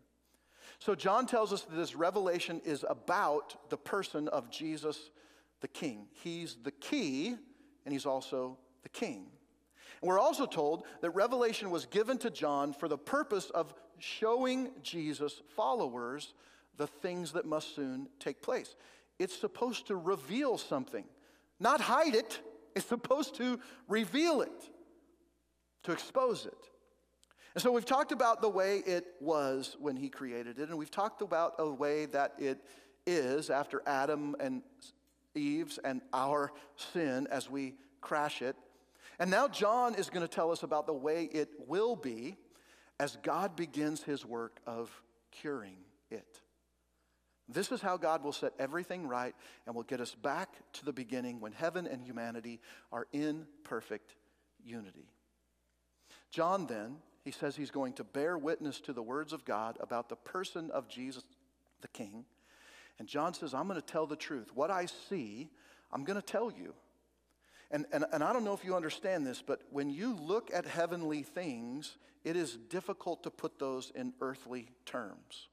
So, 0.79 0.95
John 0.95 1.27
tells 1.27 1.53
us 1.53 1.61
that 1.61 1.75
this 1.75 1.95
revelation 1.95 2.61
is 2.65 2.83
about 2.89 3.69
the 3.69 3.77
person 3.77 4.27
of 4.29 4.49
Jesus 4.49 5.11
the 5.61 5.67
King. 5.67 6.07
He's 6.11 6.57
the 6.63 6.71
key, 6.71 7.35
and 7.85 7.93
he's 7.93 8.05
also 8.05 8.57
the 8.83 8.89
King. 8.89 9.27
And 10.01 10.09
we're 10.09 10.19
also 10.19 10.45
told 10.45 10.83
that 11.01 11.11
revelation 11.11 11.69
was 11.69 11.85
given 11.85 12.17
to 12.19 12.29
John 12.29 12.73
for 12.73 12.87
the 12.87 12.97
purpose 12.97 13.49
of 13.49 13.73
showing 13.97 14.71
Jesus' 14.81 15.41
followers 15.55 16.33
the 16.77 16.87
things 16.87 17.31
that 17.33 17.45
must 17.45 17.75
soon 17.75 18.07
take 18.19 18.41
place. 18.41 18.75
It's 19.19 19.35
supposed 19.35 19.87
to 19.87 19.95
reveal 19.95 20.57
something, 20.57 21.05
not 21.59 21.79
hide 21.79 22.15
it. 22.15 22.39
It's 22.75 22.85
supposed 22.85 23.35
to 23.35 23.59
reveal 23.87 24.41
it, 24.41 24.69
to 25.83 25.93
expose 25.93 26.45
it. 26.45 26.57
And 27.53 27.61
so 27.61 27.71
we've 27.71 27.85
talked 27.85 28.11
about 28.11 28.41
the 28.41 28.49
way 28.49 28.79
it 28.85 29.05
was 29.21 29.77
when 29.79 29.95
he 29.95 30.09
created 30.09 30.59
it, 30.59 30.67
and 30.67 30.77
we've 30.77 30.91
talked 30.91 31.21
about 31.21 31.53
a 31.57 31.69
way 31.69 32.05
that 32.07 32.33
it 32.37 32.59
is 33.07 33.49
after 33.49 33.81
Adam 33.85 34.35
and 34.41 34.61
Eve's 35.35 35.77
and 35.77 36.01
our 36.13 36.51
sin 36.75 37.27
as 37.29 37.49
we 37.49 37.75
crash 38.01 38.41
it. 38.41 38.55
And 39.19 39.31
now 39.31 39.47
John 39.47 39.95
is 39.95 40.09
going 40.09 40.25
to 40.27 40.33
tell 40.33 40.51
us 40.51 40.63
about 40.63 40.87
the 40.87 40.93
way 40.93 41.25
it 41.25 41.49
will 41.67 41.95
be 41.95 42.37
as 42.99 43.17
God 43.23 43.55
begins 43.55 44.03
his 44.03 44.25
work 44.25 44.59
of 44.65 44.91
curing 45.31 45.77
it. 46.09 46.41
This 47.47 47.71
is 47.71 47.81
how 47.81 47.97
God 47.97 48.23
will 48.23 48.31
set 48.31 48.53
everything 48.57 49.07
right 49.07 49.35
and 49.65 49.75
will 49.75 49.83
get 49.83 50.01
us 50.01 50.15
back 50.15 50.49
to 50.73 50.85
the 50.85 50.93
beginning 50.93 51.39
when 51.39 51.51
heaven 51.51 51.85
and 51.85 52.01
humanity 52.01 52.59
are 52.91 53.07
in 53.13 53.45
perfect 53.63 54.15
unity. 54.63 55.07
John 56.31 56.65
then 56.65 56.97
he 57.23 57.31
says 57.31 57.55
he's 57.55 57.71
going 57.71 57.93
to 57.93 58.03
bear 58.03 58.37
witness 58.37 58.79
to 58.81 58.93
the 58.93 59.03
words 59.03 59.31
of 59.31 59.45
God 59.45 59.77
about 59.79 60.09
the 60.09 60.15
person 60.15 60.71
of 60.71 60.87
Jesus 60.87 61.23
the 61.81 61.87
King. 61.87 62.25
And 62.99 63.07
John 63.07 63.33
says, 63.33 63.53
I'm 63.53 63.67
going 63.67 63.79
to 63.79 63.85
tell 63.85 64.07
the 64.07 64.15
truth. 64.15 64.51
What 64.53 64.71
I 64.71 64.85
see, 65.09 65.49
I'm 65.91 66.03
going 66.03 66.19
to 66.19 66.25
tell 66.25 66.51
you. 66.51 66.73
And, 67.71 67.85
and, 67.91 68.05
and 68.13 68.23
I 68.23 68.31
don't 68.31 68.45
know 68.45 68.53
if 68.53 68.63
you 68.63 68.75
understand 68.75 69.25
this, 69.25 69.41
but 69.45 69.61
when 69.69 69.89
you 69.89 70.15
look 70.15 70.51
at 70.53 70.65
heavenly 70.65 71.23
things, 71.23 71.97
it 72.23 72.35
is 72.35 72.55
difficult 72.55 73.23
to 73.23 73.31
put 73.31 73.59
those 73.59 73.91
in 73.95 74.13
earthly 74.21 74.69
terms. 74.85 75.47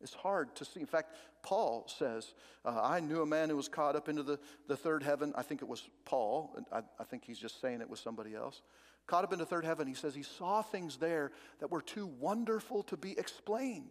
It's 0.00 0.14
hard 0.14 0.54
to 0.56 0.64
see. 0.64 0.80
In 0.80 0.86
fact, 0.86 1.14
Paul 1.42 1.84
says, 1.98 2.32
uh, 2.64 2.80
I 2.82 3.00
knew 3.00 3.20
a 3.20 3.26
man 3.26 3.50
who 3.50 3.56
was 3.56 3.68
caught 3.68 3.96
up 3.96 4.08
into 4.08 4.22
the, 4.22 4.38
the 4.66 4.76
third 4.76 5.02
heaven. 5.02 5.34
I 5.36 5.42
think 5.42 5.60
it 5.60 5.68
was 5.68 5.86
Paul. 6.06 6.56
I, 6.72 6.80
I 6.98 7.04
think 7.04 7.24
he's 7.24 7.38
just 7.38 7.60
saying 7.60 7.82
it 7.82 7.90
was 7.90 8.00
somebody 8.00 8.34
else 8.34 8.62
caught 9.10 9.24
up 9.24 9.32
into 9.32 9.44
third 9.44 9.64
heaven, 9.64 9.88
he 9.88 9.94
says 9.94 10.14
he 10.14 10.22
saw 10.22 10.62
things 10.62 10.96
there 10.96 11.32
that 11.58 11.70
were 11.70 11.82
too 11.82 12.06
wonderful 12.06 12.84
to 12.84 12.96
be 12.96 13.18
explained. 13.18 13.90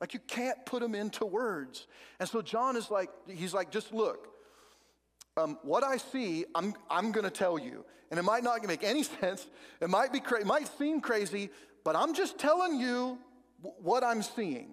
Like 0.00 0.14
you 0.14 0.20
can't 0.20 0.64
put 0.64 0.80
them 0.80 0.94
into 0.94 1.26
words. 1.26 1.86
And 2.18 2.28
so 2.28 2.40
John 2.40 2.76
is 2.76 2.90
like, 2.90 3.10
he's 3.28 3.52
like, 3.52 3.70
just 3.70 3.92
look. 3.92 4.28
Um, 5.36 5.58
what 5.62 5.84
I 5.84 5.98
see, 5.98 6.44
I'm, 6.54 6.74
I'm 6.90 7.12
going 7.12 7.24
to 7.24 7.30
tell 7.30 7.58
you. 7.58 7.84
And 8.10 8.18
it 8.18 8.22
might 8.22 8.42
not 8.42 8.64
make 8.66 8.82
any 8.82 9.02
sense. 9.20 9.46
It 9.80 9.90
might 9.90 10.12
be 10.12 10.20
cra- 10.20 10.40
it 10.40 10.46
might 10.46 10.68
seem 10.78 11.00
crazy, 11.00 11.50
but 11.84 11.96
I'm 11.96 12.14
just 12.14 12.38
telling 12.38 12.78
you 12.78 13.18
w- 13.62 13.82
what 13.82 14.02
I'm 14.02 14.22
seeing. 14.22 14.72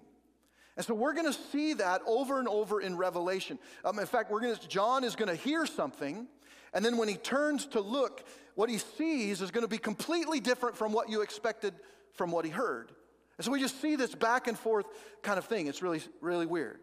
And 0.76 0.86
so 0.86 0.94
we're 0.94 1.12
going 1.12 1.30
to 1.32 1.38
see 1.52 1.74
that 1.74 2.02
over 2.06 2.38
and 2.38 2.46
over 2.48 2.80
in 2.80 2.96
Revelation. 2.96 3.58
Um, 3.84 3.98
in 3.98 4.06
fact, 4.06 4.30
we're 4.30 4.40
going 4.40 4.56
to, 4.56 4.68
John 4.68 5.04
is 5.04 5.16
going 5.16 5.28
to 5.28 5.34
hear 5.34 5.66
something, 5.66 6.28
and 6.72 6.84
then 6.84 6.96
when 6.96 7.08
he 7.08 7.16
turns 7.16 7.66
to 7.66 7.80
look, 7.80 8.24
what 8.54 8.70
he 8.70 8.78
sees 8.78 9.40
is 9.40 9.50
going 9.50 9.64
to 9.64 9.68
be 9.68 9.78
completely 9.78 10.38
different 10.38 10.76
from 10.76 10.92
what 10.92 11.08
you 11.08 11.22
expected 11.22 11.74
from 12.12 12.30
what 12.30 12.44
he 12.44 12.50
heard. 12.50 12.92
And 13.38 13.44
so 13.44 13.52
we 13.52 13.60
just 13.60 13.80
see 13.80 13.96
this 13.96 14.14
back 14.14 14.48
and 14.48 14.58
forth 14.58 14.86
kind 15.22 15.38
of 15.38 15.44
thing. 15.46 15.68
It's 15.68 15.80
really, 15.80 16.02
really 16.20 16.46
weird. 16.46 16.80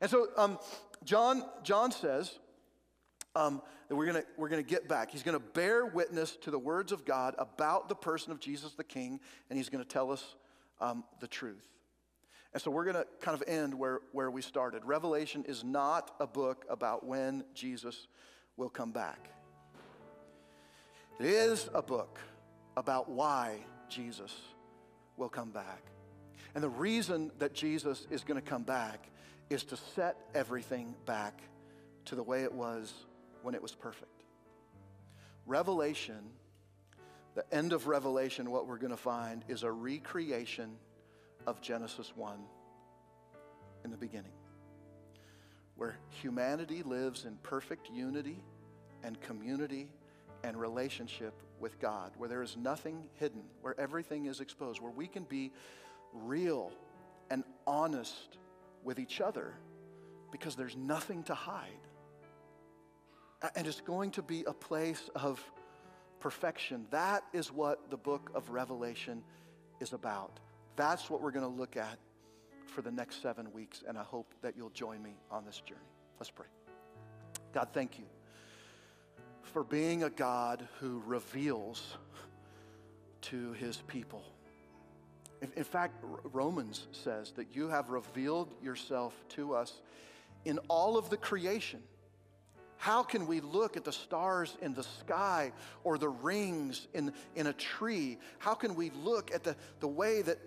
And 0.00 0.10
so 0.10 0.28
um, 0.36 0.58
John, 1.04 1.44
John 1.64 1.90
says 1.90 2.38
um, 3.34 3.60
that 3.88 3.96
we're 3.96 4.06
going 4.06 4.24
we're 4.36 4.48
gonna 4.48 4.62
get 4.62 4.88
back. 4.88 5.10
He's 5.10 5.22
going 5.22 5.38
to 5.38 5.44
bear 5.44 5.84
witness 5.84 6.36
to 6.42 6.50
the 6.50 6.58
words 6.58 6.92
of 6.92 7.04
God 7.04 7.34
about 7.38 7.88
the 7.88 7.94
person 7.94 8.32
of 8.32 8.40
Jesus 8.40 8.72
the 8.72 8.84
King, 8.84 9.20
and 9.50 9.58
he's 9.58 9.68
going 9.68 9.82
to 9.82 9.88
tell 9.88 10.10
us 10.12 10.36
um, 10.80 11.04
the 11.20 11.28
truth. 11.28 11.66
And 12.52 12.62
so 12.62 12.70
we're 12.70 12.84
going 12.84 12.96
to 12.96 13.06
kind 13.20 13.34
of 13.34 13.46
end 13.46 13.74
where, 13.74 14.00
where 14.12 14.30
we 14.30 14.40
started. 14.40 14.84
Revelation 14.84 15.44
is 15.46 15.62
not 15.62 16.12
a 16.20 16.26
book 16.26 16.64
about 16.70 17.04
when 17.04 17.44
Jesus 17.52 18.06
will 18.56 18.70
come 18.70 18.92
back. 18.92 19.28
It 21.20 21.26
is 21.26 21.68
a 21.74 21.82
book 21.82 22.18
about 22.76 23.10
why 23.10 23.58
Jesus 23.90 24.34
will 25.18 25.28
come 25.28 25.50
back. 25.50 25.95
And 26.56 26.64
the 26.64 26.70
reason 26.70 27.30
that 27.38 27.52
Jesus 27.52 28.06
is 28.10 28.24
going 28.24 28.40
to 28.40 28.48
come 28.48 28.62
back 28.62 29.10
is 29.50 29.62
to 29.64 29.76
set 29.94 30.16
everything 30.34 30.94
back 31.04 31.38
to 32.06 32.14
the 32.14 32.22
way 32.22 32.44
it 32.44 32.52
was 32.52 32.94
when 33.42 33.54
it 33.54 33.60
was 33.60 33.74
perfect. 33.74 34.24
Revelation, 35.44 36.30
the 37.34 37.44
end 37.54 37.74
of 37.74 37.88
Revelation, 37.88 38.50
what 38.50 38.66
we're 38.66 38.78
going 38.78 38.90
to 38.90 38.96
find 38.96 39.44
is 39.48 39.64
a 39.64 39.70
recreation 39.70 40.78
of 41.46 41.60
Genesis 41.60 42.10
1 42.16 42.38
in 43.84 43.90
the 43.90 43.98
beginning 43.98 44.32
where 45.76 45.98
humanity 46.08 46.82
lives 46.82 47.26
in 47.26 47.36
perfect 47.42 47.90
unity 47.92 48.42
and 49.04 49.20
community 49.20 49.90
and 50.42 50.56
relationship 50.56 51.34
with 51.60 51.78
God, 51.78 52.12
where 52.16 52.30
there 52.30 52.42
is 52.42 52.56
nothing 52.56 53.08
hidden, 53.14 53.42
where 53.60 53.78
everything 53.78 54.24
is 54.24 54.40
exposed, 54.40 54.80
where 54.80 54.90
we 54.90 55.06
can 55.06 55.24
be 55.24 55.52
real 56.24 56.72
and 57.30 57.44
honest 57.66 58.38
with 58.84 58.98
each 58.98 59.20
other 59.20 59.54
because 60.30 60.56
there's 60.56 60.76
nothing 60.76 61.22
to 61.24 61.34
hide. 61.34 61.70
And 63.54 63.66
it's 63.66 63.80
going 63.80 64.12
to 64.12 64.22
be 64.22 64.44
a 64.46 64.52
place 64.52 65.10
of 65.14 65.42
perfection. 66.20 66.86
That 66.90 67.22
is 67.32 67.52
what 67.52 67.90
the 67.90 67.96
book 67.96 68.30
of 68.34 68.50
Revelation 68.50 69.22
is 69.80 69.92
about. 69.92 70.40
That's 70.76 71.08
what 71.10 71.22
we're 71.22 71.30
going 71.30 71.44
to 71.44 71.60
look 71.60 71.76
at 71.76 71.98
for 72.66 72.82
the 72.82 72.90
next 72.90 73.22
seven 73.22 73.52
weeks, 73.52 73.82
and 73.86 73.96
I 73.96 74.02
hope 74.02 74.34
that 74.42 74.54
you'll 74.56 74.70
join 74.70 75.02
me 75.02 75.14
on 75.30 75.44
this 75.44 75.60
journey. 75.60 75.80
Let's 76.18 76.30
pray. 76.30 76.46
God, 77.52 77.68
thank 77.72 77.98
you 77.98 78.04
for 79.42 79.64
being 79.64 80.02
a 80.02 80.10
God 80.10 80.66
who 80.80 81.02
reveals 81.06 81.96
to 83.22 83.52
his 83.52 83.78
people. 83.86 84.24
In, 85.42 85.64
fact, 85.64 86.02
Romans 86.32 86.86
says 86.92 87.32
that 87.32 87.54
you 87.54 87.68
have 87.68 87.90
revealed 87.90 88.54
yourself 88.62 89.14
to 89.30 89.54
us 89.54 89.80
in 90.44 90.58
all 90.68 90.96
of 90.96 91.10
the 91.10 91.16
creation. 91.16 91.82
How 92.78 93.02
can 93.02 93.26
we 93.26 93.40
look 93.40 93.76
at 93.76 93.84
the 93.84 93.92
stars 93.92 94.56
in 94.62 94.74
the 94.74 94.82
sky 94.82 95.52
or 95.84 95.98
the 95.98 96.08
rings 96.08 96.88
in, 96.94 97.12
in 97.34 97.48
a 97.48 97.52
tree? 97.52 98.18
How 98.38 98.54
can 98.54 98.74
we 98.74 98.90
look 99.02 99.32
at 99.34 99.44
the, 99.44 99.56
the 99.80 99.88
way 99.88 100.22
that 100.22 100.38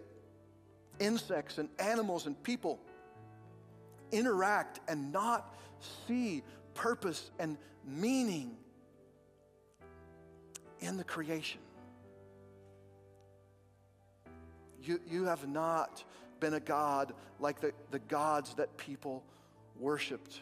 insects 1.00 1.58
and 1.58 1.70
animals 1.80 2.26
and 2.28 2.42
people 2.44 2.80
interact 4.12 4.80
and 4.88 5.12
not 5.12 5.56
see 6.08 6.44
purpose 6.74 7.32
and 7.40 7.58
meaning 7.86 8.56
in 10.80 10.98
the 10.98 11.04
creation. 11.04 11.60
You, 14.90 15.00
you 15.08 15.26
have 15.26 15.48
not 15.48 16.04
been 16.40 16.56
a 16.56 16.60
God 16.60 17.14
like 17.40 17.62
the, 17.62 17.74
the 17.92 18.00
gods 18.00 18.56
that 18.56 18.76
people 18.76 19.24
worshiped. 19.80 20.40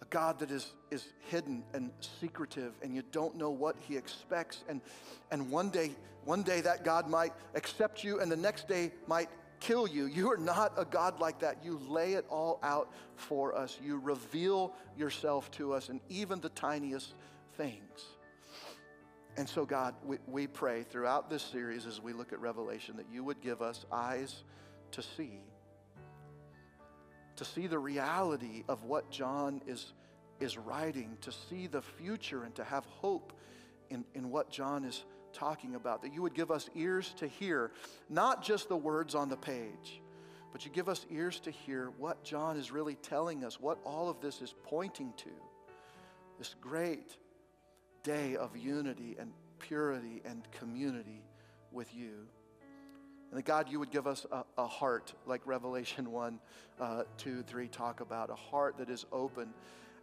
A 0.00 0.04
God 0.10 0.38
that 0.38 0.52
is, 0.52 0.70
is 0.92 1.04
hidden 1.28 1.64
and 1.72 1.90
secretive, 2.20 2.72
and 2.82 2.94
you 2.94 3.02
don't 3.10 3.34
know 3.34 3.50
what 3.50 3.74
he 3.80 3.96
expects. 3.96 4.62
And, 4.68 4.80
and 5.32 5.50
one 5.50 5.70
day, 5.70 5.90
one 6.24 6.44
day 6.44 6.60
that 6.60 6.84
God 6.84 7.10
might 7.10 7.32
accept 7.56 8.04
you, 8.04 8.20
and 8.20 8.30
the 8.30 8.36
next 8.36 8.68
day 8.68 8.92
might 9.08 9.28
kill 9.58 9.88
you. 9.88 10.06
You 10.06 10.30
are 10.30 10.36
not 10.36 10.72
a 10.76 10.84
God 10.84 11.18
like 11.18 11.40
that. 11.40 11.64
You 11.64 11.80
lay 11.88 12.12
it 12.12 12.26
all 12.30 12.60
out 12.62 12.92
for 13.16 13.56
us. 13.56 13.76
You 13.82 13.98
reveal 13.98 14.72
yourself 14.96 15.50
to 15.52 15.72
us 15.72 15.88
in 15.88 16.00
even 16.08 16.40
the 16.40 16.50
tiniest 16.50 17.12
things. 17.56 18.04
And 19.36 19.48
so, 19.48 19.64
God, 19.64 19.94
we, 20.04 20.18
we 20.28 20.46
pray 20.46 20.84
throughout 20.84 21.28
this 21.28 21.42
series 21.42 21.86
as 21.86 22.00
we 22.00 22.12
look 22.12 22.32
at 22.32 22.40
Revelation 22.40 22.96
that 22.96 23.06
you 23.12 23.24
would 23.24 23.40
give 23.40 23.62
us 23.62 23.84
eyes 23.90 24.44
to 24.92 25.02
see, 25.02 25.40
to 27.36 27.44
see 27.44 27.66
the 27.66 27.78
reality 27.78 28.62
of 28.68 28.84
what 28.84 29.10
John 29.10 29.60
is, 29.66 29.92
is 30.38 30.56
writing, 30.56 31.18
to 31.22 31.32
see 31.32 31.66
the 31.66 31.82
future 31.82 32.44
and 32.44 32.54
to 32.54 32.62
have 32.62 32.84
hope 32.84 33.32
in, 33.90 34.04
in 34.14 34.30
what 34.30 34.50
John 34.50 34.84
is 34.84 35.04
talking 35.32 35.74
about. 35.74 36.02
That 36.02 36.14
you 36.14 36.22
would 36.22 36.34
give 36.34 36.52
us 36.52 36.70
ears 36.76 37.12
to 37.16 37.26
hear, 37.26 37.72
not 38.08 38.40
just 38.40 38.68
the 38.68 38.76
words 38.76 39.16
on 39.16 39.28
the 39.28 39.36
page, 39.36 40.00
but 40.52 40.64
you 40.64 40.70
give 40.70 40.88
us 40.88 41.04
ears 41.10 41.40
to 41.40 41.50
hear 41.50 41.90
what 41.98 42.22
John 42.22 42.56
is 42.56 42.70
really 42.70 42.94
telling 42.94 43.44
us, 43.44 43.58
what 43.58 43.78
all 43.84 44.08
of 44.08 44.20
this 44.20 44.40
is 44.40 44.54
pointing 44.62 45.12
to. 45.16 45.30
This 46.38 46.54
great 46.60 47.16
day 48.04 48.36
of 48.36 48.56
unity 48.56 49.16
and 49.18 49.32
purity 49.58 50.22
and 50.24 50.46
community 50.52 51.24
with 51.72 51.92
you. 51.92 52.28
And 53.30 53.38
that 53.38 53.46
God, 53.46 53.68
you 53.68 53.80
would 53.80 53.90
give 53.90 54.06
us 54.06 54.24
a, 54.30 54.44
a 54.56 54.66
heart 54.66 55.12
like 55.26 55.40
Revelation 55.44 56.12
1, 56.12 56.38
uh, 56.78 57.02
2, 57.18 57.42
3 57.42 57.66
talk 57.66 58.00
about, 58.00 58.30
a 58.30 58.36
heart 58.36 58.78
that 58.78 58.88
is 58.88 59.04
open, 59.10 59.52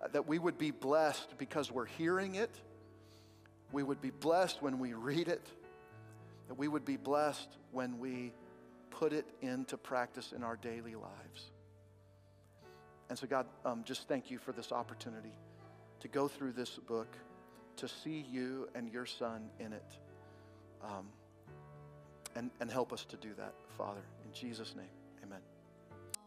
uh, 0.03 0.09
that 0.09 0.27
we 0.27 0.37
would 0.37 0.57
be 0.57 0.71
blessed 0.71 1.37
because 1.37 1.71
we're 1.71 1.85
hearing 1.85 2.35
it. 2.35 2.51
We 3.71 3.83
would 3.83 4.01
be 4.01 4.09
blessed 4.09 4.61
when 4.61 4.79
we 4.79 4.93
read 4.93 5.29
it. 5.29 5.47
That 6.49 6.55
we 6.55 6.67
would 6.67 6.83
be 6.83 6.97
blessed 6.97 7.47
when 7.71 7.99
we 7.99 8.33
put 8.89 9.13
it 9.13 9.25
into 9.41 9.77
practice 9.77 10.33
in 10.35 10.43
our 10.43 10.57
daily 10.57 10.95
lives. 10.95 11.51
And 13.09 13.17
so, 13.17 13.27
God, 13.27 13.45
um, 13.63 13.83
just 13.85 14.07
thank 14.07 14.29
you 14.29 14.39
for 14.39 14.51
this 14.51 14.71
opportunity 14.71 15.33
to 16.01 16.07
go 16.07 16.27
through 16.27 16.53
this 16.53 16.71
book, 16.71 17.15
to 17.77 17.87
see 17.87 18.25
you 18.31 18.67
and 18.75 18.91
your 18.91 19.05
son 19.05 19.49
in 19.59 19.73
it. 19.73 19.97
Um, 20.83 21.07
and, 22.35 22.49
and 22.59 22.71
help 22.71 22.93
us 22.93 23.05
to 23.05 23.17
do 23.17 23.33
that, 23.37 23.53
Father, 23.77 24.01
in 24.25 24.33
Jesus' 24.33 24.75
name. 24.75 25.00